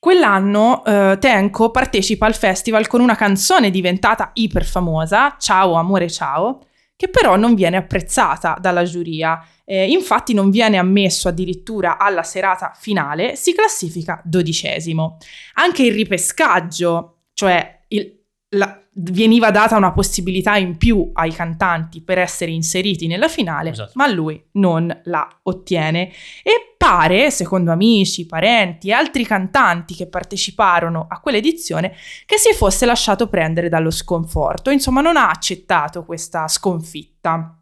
quell'anno 0.00 0.82
uh, 0.84 1.16
Tenko 1.16 1.70
partecipa 1.70 2.26
al 2.26 2.34
festival 2.34 2.88
con 2.88 3.00
una 3.00 3.14
canzone 3.14 3.70
diventata 3.70 4.32
iper 4.34 4.64
famosa, 4.64 5.36
Ciao 5.38 5.74
amore 5.74 6.10
ciao, 6.10 6.65
che 6.96 7.08
però 7.08 7.36
non 7.36 7.54
viene 7.54 7.76
apprezzata 7.76 8.56
dalla 8.58 8.84
giuria. 8.84 9.44
Eh, 9.64 9.90
infatti 9.90 10.32
non 10.32 10.50
viene 10.50 10.78
ammesso 10.78 11.28
addirittura 11.28 11.98
alla 11.98 12.22
serata 12.22 12.72
finale, 12.74 13.36
si 13.36 13.54
classifica 13.54 14.20
dodicesimo. 14.24 15.18
Anche 15.54 15.82
il 15.82 15.92
ripescaggio, 15.92 17.18
cioè 17.34 17.84
il, 17.88 18.24
la, 18.50 18.80
veniva 18.98 19.50
data 19.50 19.76
una 19.76 19.92
possibilità 19.92 20.56
in 20.56 20.78
più 20.78 21.10
ai 21.12 21.32
cantanti 21.32 22.00
per 22.00 22.18
essere 22.18 22.50
inseriti 22.50 23.06
nella 23.06 23.28
finale, 23.28 23.70
esatto. 23.70 23.92
ma 23.94 24.06
lui 24.06 24.42
non 24.52 25.00
la 25.04 25.28
ottiene. 25.42 26.10
E 26.42 26.65
pare, 26.76 27.30
secondo 27.30 27.72
amici, 27.72 28.26
parenti 28.26 28.88
e 28.88 28.92
altri 28.92 29.24
cantanti 29.24 29.94
che 29.94 30.08
parteciparono 30.08 31.06
a 31.08 31.20
quell'edizione, 31.20 31.94
che 32.24 32.38
si 32.38 32.52
fosse 32.52 32.86
lasciato 32.86 33.28
prendere 33.28 33.68
dallo 33.68 33.90
sconforto, 33.90 34.70
insomma 34.70 35.00
non 35.00 35.16
ha 35.16 35.30
accettato 35.30 36.04
questa 36.04 36.48
sconfitta. 36.48 37.60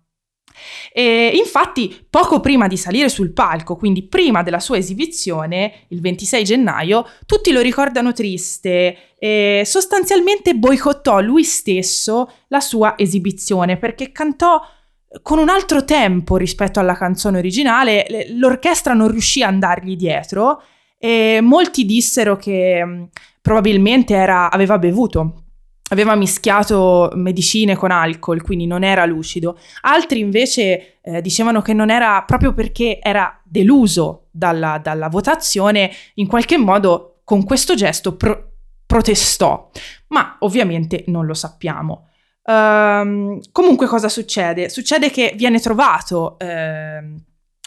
E 0.93 1.33
infatti, 1.35 2.07
poco 2.09 2.41
prima 2.41 2.69
di 2.69 2.77
salire 2.77 3.09
sul 3.09 3.33
palco, 3.33 3.77
quindi 3.77 4.07
prima 4.07 4.43
della 4.43 4.61
sua 4.61 4.77
esibizione, 4.77 5.87
il 5.89 6.01
26 6.01 6.45
gennaio, 6.45 7.05
tutti 7.27 7.51
lo 7.51 7.61
ricordano 7.61 8.13
triste 8.13 9.15
e 9.19 9.63
sostanzialmente 9.65 10.55
boicottò 10.55 11.21
lui 11.21 11.45
stesso 11.45 12.31
la 12.49 12.61
sua 12.61 12.95
esibizione 12.97 13.79
perché 13.79 14.13
cantò 14.13 14.61
con 15.23 15.39
un 15.39 15.49
altro 15.49 15.85
tempo 15.85 16.37
rispetto 16.37 16.81
alla 16.81 16.95
canzone 16.95 17.39
originale, 17.39 18.07
l'orchestra 18.31 18.95
non 18.95 19.11
riuscì 19.11 19.43
a 19.43 19.49
andargli 19.49 19.97
dietro 19.97 20.63
e 20.99 21.41
molti 21.43 21.85
dissero 21.85 22.37
che 22.37 23.09
probabilmente 23.41 24.15
era, 24.15 24.51
aveva 24.51 24.79
bevuto 24.79 25.45
aveva 25.89 26.15
mischiato 26.15 27.11
medicine 27.15 27.77
con 27.77 27.91
alcol, 27.91 28.43
quindi 28.43 28.67
non 28.67 28.83
era 28.83 29.05
lucido. 29.05 29.59
Altri 29.83 30.19
invece 30.19 30.99
eh, 31.01 31.21
dicevano 31.21 31.63
che 31.63 31.73
non 31.73 31.91
era 31.91 32.23
proprio 32.27 32.53
perché 32.53 32.99
era 33.01 33.41
deluso 33.45 34.27
dalla, 34.31 34.79
dalla 34.83 35.09
votazione, 35.09 35.91
in 36.15 36.27
qualche 36.27 36.59
modo 36.59 37.21
con 37.25 37.45
questo 37.45 37.75
gesto 37.75 38.17
pro- 38.17 38.53
protestò, 38.87 39.71
ma 40.09 40.37
ovviamente 40.41 41.05
non 41.09 41.27
lo 41.27 41.35
sappiamo. 41.35 42.09
Um, 42.47 43.41
comunque 43.53 43.87
cosa 43.87 44.09
succede? 44.09 44.69
Succede 44.69 45.11
che 45.11 45.33
viene 45.35 45.61
trovato 45.61 46.39
eh, 46.39 47.03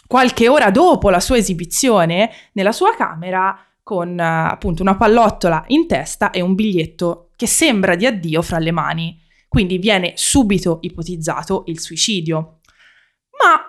qualche 0.06 0.48
ora 0.48 0.70
dopo 0.70 1.10
la 1.10 1.18
sua 1.18 1.36
esibizione 1.36 2.30
nella 2.52 2.70
sua 2.70 2.94
camera 2.94 3.58
con 3.82 4.10
uh, 4.10 4.50
appunto 4.52 4.82
una 4.82 4.96
pallottola 4.96 5.64
in 5.68 5.88
testa 5.88 6.30
e 6.30 6.40
un 6.40 6.54
biglietto 6.54 7.30
che 7.34 7.46
sembra 7.46 7.96
di 7.96 8.06
addio 8.06 8.42
fra 8.42 8.58
le 8.58 8.70
mani. 8.70 9.20
Quindi 9.48 9.78
viene 9.78 10.12
subito 10.14 10.78
ipotizzato 10.82 11.64
il 11.66 11.80
suicidio. 11.80 12.58
Ma 13.42 13.62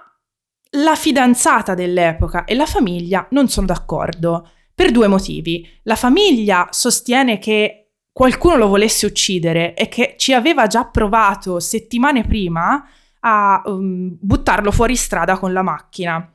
la 0.81 0.95
fidanzata 0.95 1.73
dell'epoca 1.73 2.43
e 2.43 2.53
la 2.53 2.65
famiglia 2.65 3.25
non 3.31 3.47
sono 3.47 3.65
d'accordo 3.65 4.49
per 4.75 4.91
due 4.91 5.07
motivi. 5.07 5.67
La 5.83 5.95
famiglia 5.95 6.67
sostiene 6.71 7.39
che 7.39 7.78
qualcuno 8.19 8.57
lo 8.57 8.67
volesse 8.67 9.05
uccidere 9.05 9.73
e 9.75 9.87
che 9.87 10.15
ci 10.17 10.33
aveva 10.33 10.67
già 10.67 10.83
provato 10.83 11.61
settimane 11.61 12.25
prima 12.25 12.85
a 13.21 13.61
um, 13.63 14.13
buttarlo 14.19 14.73
fuori 14.73 14.97
strada 14.97 15.37
con 15.37 15.53
la 15.53 15.61
macchina. 15.61 16.29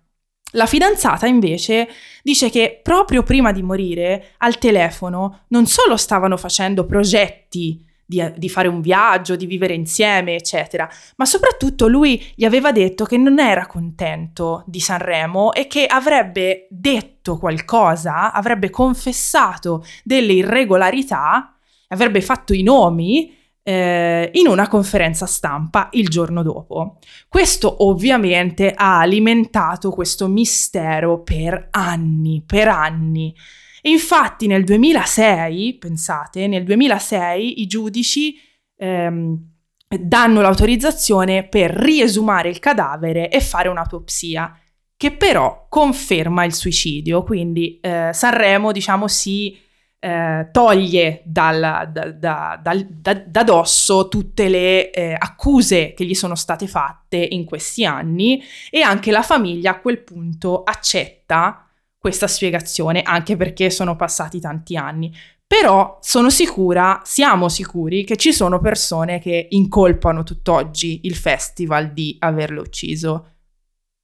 La 0.52 0.64
fidanzata 0.64 1.26
invece 1.26 1.86
dice 2.22 2.48
che 2.48 2.80
proprio 2.82 3.22
prima 3.22 3.52
di 3.52 3.62
morire 3.62 4.28
al 4.38 4.56
telefono 4.56 5.40
non 5.48 5.66
solo 5.66 5.98
stavano 5.98 6.38
facendo 6.38 6.86
progetti 6.86 7.84
di, 8.06 8.32
di, 8.34 8.48
fare 8.48 8.68
un 8.68 8.80
viaggio, 8.80 9.36
di 9.36 9.44
vivere 9.44 9.74
insieme, 9.74 10.36
eccetera, 10.36 10.88
ma 11.16 11.26
soprattutto 11.26 11.86
lui 11.86 12.32
gli 12.34 12.46
aveva 12.46 12.72
detto 12.72 13.04
che 13.04 13.18
non 13.18 13.38
era 13.38 13.66
contento 13.66 14.64
di 14.66 14.80
Sanremo 14.80 15.52
e 15.52 15.66
che 15.66 15.84
avrebbe 15.84 16.66
detto 16.70 17.36
qualcosa, 17.36 18.32
avrebbe 18.32 18.70
confessato 18.70 19.84
delle 20.02 20.32
irregolarità, 20.32 21.53
avrebbe 21.88 22.20
fatto 22.20 22.52
i 22.52 22.62
nomi 22.62 23.42
eh, 23.66 24.30
in 24.34 24.46
una 24.46 24.68
conferenza 24.68 25.26
stampa 25.26 25.88
il 25.92 26.08
giorno 26.08 26.42
dopo. 26.42 26.98
Questo 27.28 27.84
ovviamente 27.84 28.72
ha 28.72 29.00
alimentato 29.00 29.90
questo 29.90 30.28
mistero 30.28 31.22
per 31.22 31.68
anni, 31.70 32.42
per 32.46 32.68
anni. 32.68 33.34
Infatti 33.82 34.46
nel 34.46 34.64
2006, 34.64 35.78
pensate, 35.78 36.46
nel 36.46 36.64
2006 36.64 37.60
i 37.60 37.66
giudici 37.66 38.34
ehm, 38.76 39.52
danno 40.00 40.40
l'autorizzazione 40.40 41.46
per 41.46 41.70
riesumare 41.70 42.48
il 42.48 42.58
cadavere 42.58 43.30
e 43.30 43.40
fare 43.40 43.68
un'autopsia, 43.68 44.58
che 44.96 45.12
però 45.12 45.66
conferma 45.68 46.44
il 46.44 46.54
suicidio. 46.54 47.22
Quindi 47.22 47.78
eh, 47.80 48.10
Sanremo, 48.12 48.72
diciamo, 48.72 49.06
si 49.08 49.56
eh, 50.04 50.50
toglie 50.52 51.22
dal, 51.24 51.88
da, 51.90 52.10
da, 52.10 52.60
da, 52.60 53.14
da, 53.14 53.42
dosso 53.42 54.08
tutte 54.08 54.50
le 54.50 54.90
eh, 54.90 55.16
accuse 55.18 55.94
che 55.94 56.04
gli 56.04 56.12
sono 56.12 56.34
state 56.34 56.66
fatte 56.66 57.16
in 57.16 57.46
questi 57.46 57.86
anni 57.86 58.42
e 58.68 58.82
anche 58.82 59.10
la 59.10 59.22
famiglia 59.22 59.70
a 59.70 59.80
quel 59.80 60.02
punto 60.02 60.62
accetta 60.62 61.66
questa 61.96 62.26
spiegazione, 62.26 63.00
anche 63.00 63.34
perché 63.36 63.70
sono 63.70 63.96
passati 63.96 64.40
tanti 64.40 64.76
anni. 64.76 65.10
Però 65.46 65.98
sono 66.02 66.28
sicura, 66.28 67.00
siamo 67.02 67.48
sicuri 67.48 68.04
che 68.04 68.16
ci 68.16 68.34
sono 68.34 68.60
persone 68.60 69.18
che 69.20 69.46
incolpano 69.50 70.22
tutt'oggi 70.22 71.00
il 71.04 71.14
festival 71.14 71.94
di 71.94 72.14
averlo 72.18 72.60
ucciso. 72.60 73.36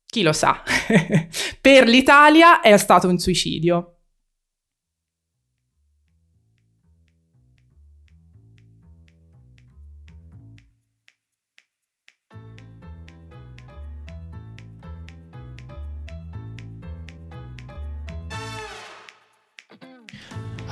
Chi 0.06 0.22
lo 0.22 0.32
sa? 0.32 0.62
per 1.60 1.86
l'Italia 1.86 2.60
è 2.60 2.74
stato 2.78 3.06
un 3.06 3.18
suicidio. 3.18 3.96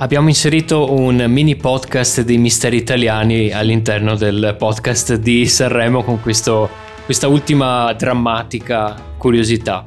Abbiamo 0.01 0.29
inserito 0.29 0.93
un 0.93 1.25
mini 1.27 1.57
podcast 1.57 2.21
dei 2.21 2.37
misteri 2.37 2.77
italiani 2.77 3.51
all'interno 3.51 4.15
del 4.15 4.55
podcast 4.57 5.15
di 5.15 5.45
Sanremo 5.45 6.03
con 6.05 6.21
questo, 6.21 6.69
questa 7.03 7.27
ultima 7.27 7.91
drammatica 7.91 8.95
curiosità. 9.17 9.83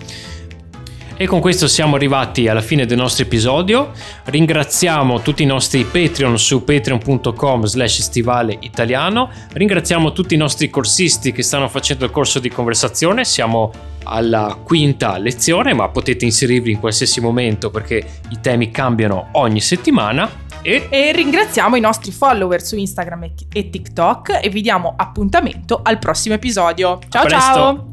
E 1.17 1.27
con 1.27 1.41
questo 1.41 1.69
siamo 1.69 1.97
arrivati 1.97 2.49
alla 2.49 2.61
fine 2.61 2.87
del 2.87 2.97
nostro 2.97 3.25
episodio. 3.25 3.93
Ringraziamo 4.25 5.21
tutti 5.21 5.43
i 5.43 5.47
nostri 5.47 5.85
Patreon 5.85 6.39
su 6.39 6.65
patreon.com 6.65 7.65
slash 7.65 8.01
stivale 8.01 8.57
italiano. 8.61 9.31
Ringraziamo 9.53 10.13
tutti 10.13 10.35
i 10.35 10.39
nostri 10.39 10.69
corsisti 10.71 11.33
che 11.33 11.43
stanno 11.43 11.69
facendo 11.69 12.05
il 12.05 12.11
corso 12.11 12.39
di 12.39 12.49
conversazione. 12.49 13.25
Siamo 13.25 13.71
alla 14.05 14.59
quinta 14.63 15.17
lezione, 15.19 15.75
ma 15.75 15.89
potete 15.89 16.25
inserirvi 16.25 16.73
in 16.73 16.81
qualsiasi 16.81 17.21
momento 17.21 17.71
perché 17.71 18.05
i 18.31 18.41
temi 18.41 18.71
cambiano 18.71 19.29
ogni 19.33 19.61
settimana. 19.61 20.29
E... 20.63 20.87
e, 20.91 21.13
ringraziamo 21.13 21.75
i 21.77 21.81
nostri 21.81 22.13
follower 22.13 22.63
su 22.63 22.77
Instagram 22.77 23.31
e 23.53 23.71
TikTok 23.71 24.41
e 24.43 24.49
vi 24.49 24.61
diamo 24.61 24.95
appuntamento 24.97 25.81
al 25.83 25.99
prossimo 25.99 26.35
episodio. 26.35 27.01
Ciao 27.09 27.29
ciao! 27.29 27.92